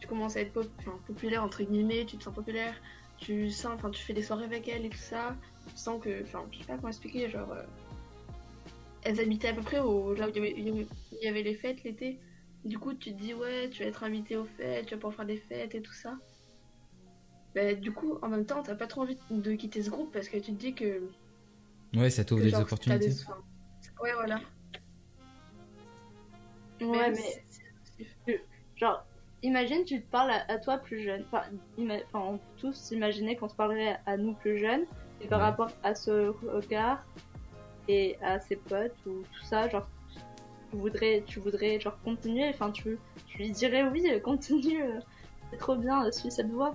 [0.00, 2.74] tu commences à être pop- enfin, populaire, entre guillemets, tu te sens populaire,
[3.18, 5.36] tu sens, enfin, tu fais des soirées avec elles et tout ça,
[5.68, 7.62] tu sens que, enfin, je sais pas comment expliquer, genre, euh,
[9.02, 10.84] elles habitaient à peu près au, là où il
[11.22, 12.18] y avait, les fêtes l'été.
[12.64, 15.14] Du coup, tu te dis, ouais, tu vas être invité aux fêtes, tu vas pouvoir
[15.14, 16.18] faire des fêtes et tout ça.
[17.54, 20.28] Bah, du coup, en même temps, t'as pas trop envie de quitter ce groupe parce
[20.28, 21.02] que tu te dis que.
[21.96, 23.06] Ouais, ça t'ouvre des genre, opportunités.
[23.06, 23.38] t'as des- enfin,
[24.02, 24.40] Ouais, voilà.
[26.80, 27.42] Ouais, mais.
[28.26, 28.34] si-
[28.76, 29.04] Genre,
[29.42, 31.24] imagine, tu te parles à, à toi plus jeune.
[31.32, 31.42] Enfin,
[32.14, 34.84] on peut tous imaginer qu'on se parlerait à nous plus jeunes.
[35.22, 35.46] Et par Ouais.
[35.46, 37.04] rapport à ce regard
[37.88, 39.86] et à ses potes ou tout ça, genre,
[40.70, 42.48] tu voudrais, tu voudrais genre continuer?
[42.48, 44.82] Enfin, tu, tu lui dirais oui, euh, continue.
[44.82, 45.00] euh,
[45.50, 46.74] C'est trop bien, euh, suis cette voie.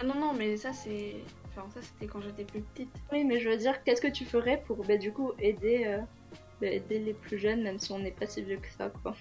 [0.00, 1.16] Ah non, non, mais ça, c'est.
[1.48, 2.92] Enfin, ça, c'était quand j'étais plus petite.
[3.12, 5.98] Oui, mais je veux dire, qu'est-ce que tu ferais pour, bah, du coup, aider, euh,
[6.60, 9.14] bah, aider les plus jeunes, même si on n'est pas si vieux que ça, quoi?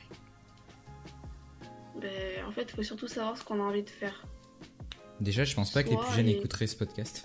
[2.01, 4.25] Ben, en fait, faut surtout savoir ce qu'on a envie de faire.
[5.21, 7.23] Déjà, je pense pas que les plus jeunes écouteraient ce podcast.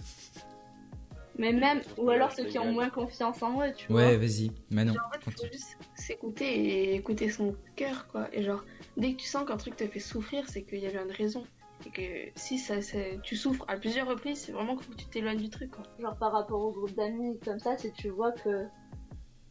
[1.38, 4.26] Mais même, ou Ouais, alors ceux qui ont moins confiance en eux, tu Ouais, vois.
[4.26, 4.50] vas-y.
[4.70, 8.28] Manon, Genre, en fait, faut juste s'écouter et écouter son cœur, quoi.
[8.32, 8.64] Et genre,
[8.96, 11.44] dès que tu sens qu'un truc te fait souffrir, c'est qu'il y avait une raison.
[11.86, 14.98] Et que si ça, ça- tu souffres à plusieurs reprises, c'est vraiment qu'il faut que
[14.98, 15.84] tu t'éloignes du truc, quoi.
[15.98, 18.66] Genre par rapport au groupe d'amis comme ça, si tu vois que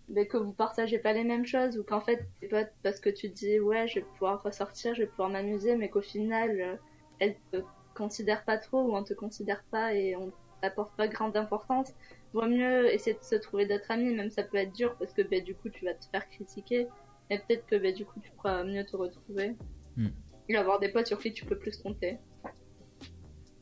[0.10, 3.10] mais que vous partagez pas les mêmes choses ou qu'en fait tes potes parce que
[3.10, 6.60] tu te dis ouais je vais pouvoir ressortir, je vais pouvoir m'amuser mais qu'au final
[6.60, 6.76] euh,
[7.20, 7.57] elles te
[7.95, 10.32] considèrent pas trop ou on te considère pas et on
[10.62, 11.93] t'apporte pas grande importance,
[12.34, 15.22] vaut mieux essayer de se trouver d'autres amis même ça peut être dur parce que
[15.22, 16.88] bah, du coup tu vas te faire critiquer
[17.30, 19.55] et peut-être que bah, du coup tu pourras mieux te retrouver
[19.95, 20.10] Hmm.
[20.47, 22.18] et avoir des potes sur qui tu peux plus compter.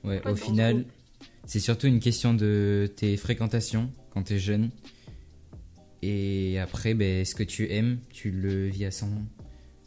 [0.04, 0.86] Ouais, Pas au final,
[1.46, 4.70] c'est surtout une question de tes fréquentations quand t'es jeune.
[6.02, 9.08] Et après, ben, ce que tu aimes, tu le vis à 100.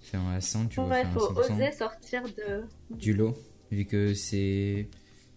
[0.03, 0.89] Enfin, à 100, tu vois.
[0.89, 3.37] Ouais, faut 100% oser sortir de du lot,
[3.71, 4.89] vu que c'est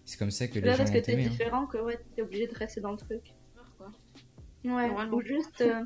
[0.05, 1.29] c'est comme ça que les Là, gens parce que t'es hein.
[1.29, 3.33] différent, que ouais, t'es obligé de rester dans le truc.
[3.77, 3.91] Quoi.
[4.65, 5.83] Ouais, ou juste, euh,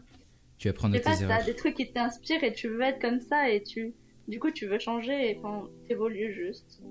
[0.57, 1.45] Tu apprends de sais pas, tes t'as erreurs.
[1.45, 3.93] des trucs qui t'inspirent et tu veux être comme ça et tu,
[4.27, 6.81] du coup, tu veux changer et enfin, t'évolues juste.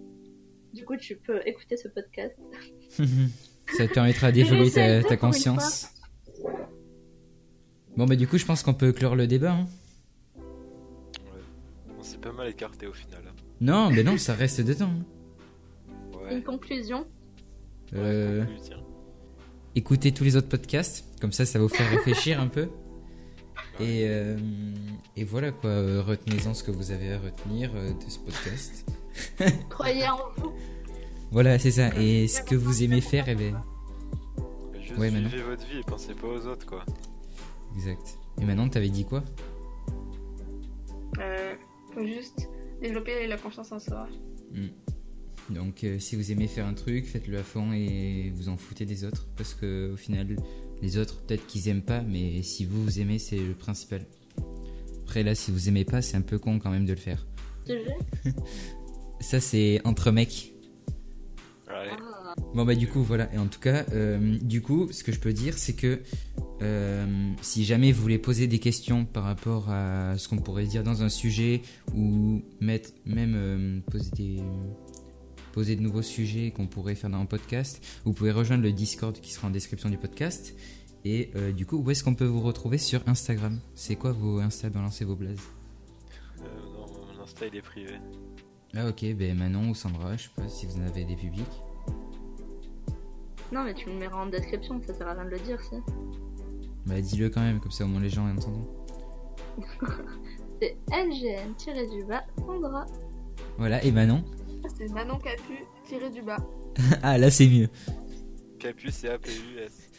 [0.72, 2.36] Du coup, tu peux écouter ce podcast.
[3.76, 5.88] ça te permettra d'évoluer ta, conscience.
[7.96, 9.52] Bon, bah, du coup, je pense qu'on peut clore le débat.
[9.52, 9.66] hein.
[10.36, 11.40] Ouais.
[11.98, 13.22] On s'est pas mal écarté au final.
[13.26, 13.32] hein.
[13.60, 14.90] Non, mais non, ça reste dedans.
[14.90, 16.18] hein.
[16.22, 16.36] Ouais.
[16.36, 17.06] Une conclusion.
[17.94, 18.76] Euh, Ouais,
[19.76, 22.68] écoutez tous les autres podcasts, comme ça, ça va vous faire réfléchir un peu.
[23.78, 24.36] Et, euh,
[25.16, 28.86] et voilà quoi, retenez-en ce que vous avez à retenir euh, de ce podcast.
[29.68, 30.52] Croyez en vous.
[31.30, 31.90] Voilà, c'est ça.
[32.00, 33.62] Et ce que vous aimez faire, eh ben,
[34.80, 36.84] Juste Ouais, vivez votre vie et pensez pas aux autres quoi.
[37.76, 38.18] Exact.
[38.40, 39.22] Et maintenant, t'avais dit quoi?
[41.18, 41.54] Euh,
[41.94, 42.48] faut juste
[42.80, 44.08] développer la confiance en soi.
[44.52, 44.68] Hmm.
[45.50, 48.84] Donc, euh, si vous aimez faire un truc, faites-le à fond et vous en foutez
[48.84, 49.28] des autres.
[49.36, 50.36] Parce que au final,
[50.82, 54.04] les autres, peut-être qu'ils aiment pas, mais si vous, vous aimez, c'est le principal.
[55.02, 57.26] Après, là, si vous aimez pas, c'est un peu con quand même de le faire.
[59.20, 60.52] Ça, c'est entre mecs.
[61.68, 61.90] Ouais.
[61.90, 62.16] Ah.
[62.54, 65.18] Bon bah du coup voilà et en tout cas euh, du coup ce que je
[65.18, 66.00] peux dire c'est que
[66.62, 67.06] euh,
[67.42, 71.02] si jamais vous voulez poser des questions par rapport à ce qu'on pourrait dire dans
[71.02, 71.62] un sujet
[71.94, 74.42] ou mettre, même euh, poser, des,
[75.52, 79.18] poser de nouveaux sujets qu'on pourrait faire dans un podcast, vous pouvez rejoindre le Discord
[79.20, 80.54] qui sera en description du podcast.
[81.04, 83.60] Et euh, du coup, où est-ce qu'on peut vous retrouver sur Instagram?
[83.74, 84.70] C'est quoi vos Insta?
[84.70, 85.38] Balancez vos blazes.
[86.40, 86.86] Euh, non,
[87.16, 87.92] mon Insta il est privé.
[88.74, 91.46] Ah ok, ben Manon ou Sandra, je sais pas si vous en avez des publics.
[93.52, 95.60] Non, mais tu me le mettras en description, ça sert à rien de le dire,
[95.62, 95.76] si.
[96.86, 98.66] Bah dis-le quand même, comme ça au moins les gens entendront.
[100.60, 102.86] C'est NGN-du-bas Sandra.
[103.58, 104.24] Voilà, et Manon
[104.76, 106.38] C'est Manon Capu tiré du bas.
[107.02, 107.68] Ah là c'est mieux.
[108.58, 109.95] Capus et APUS.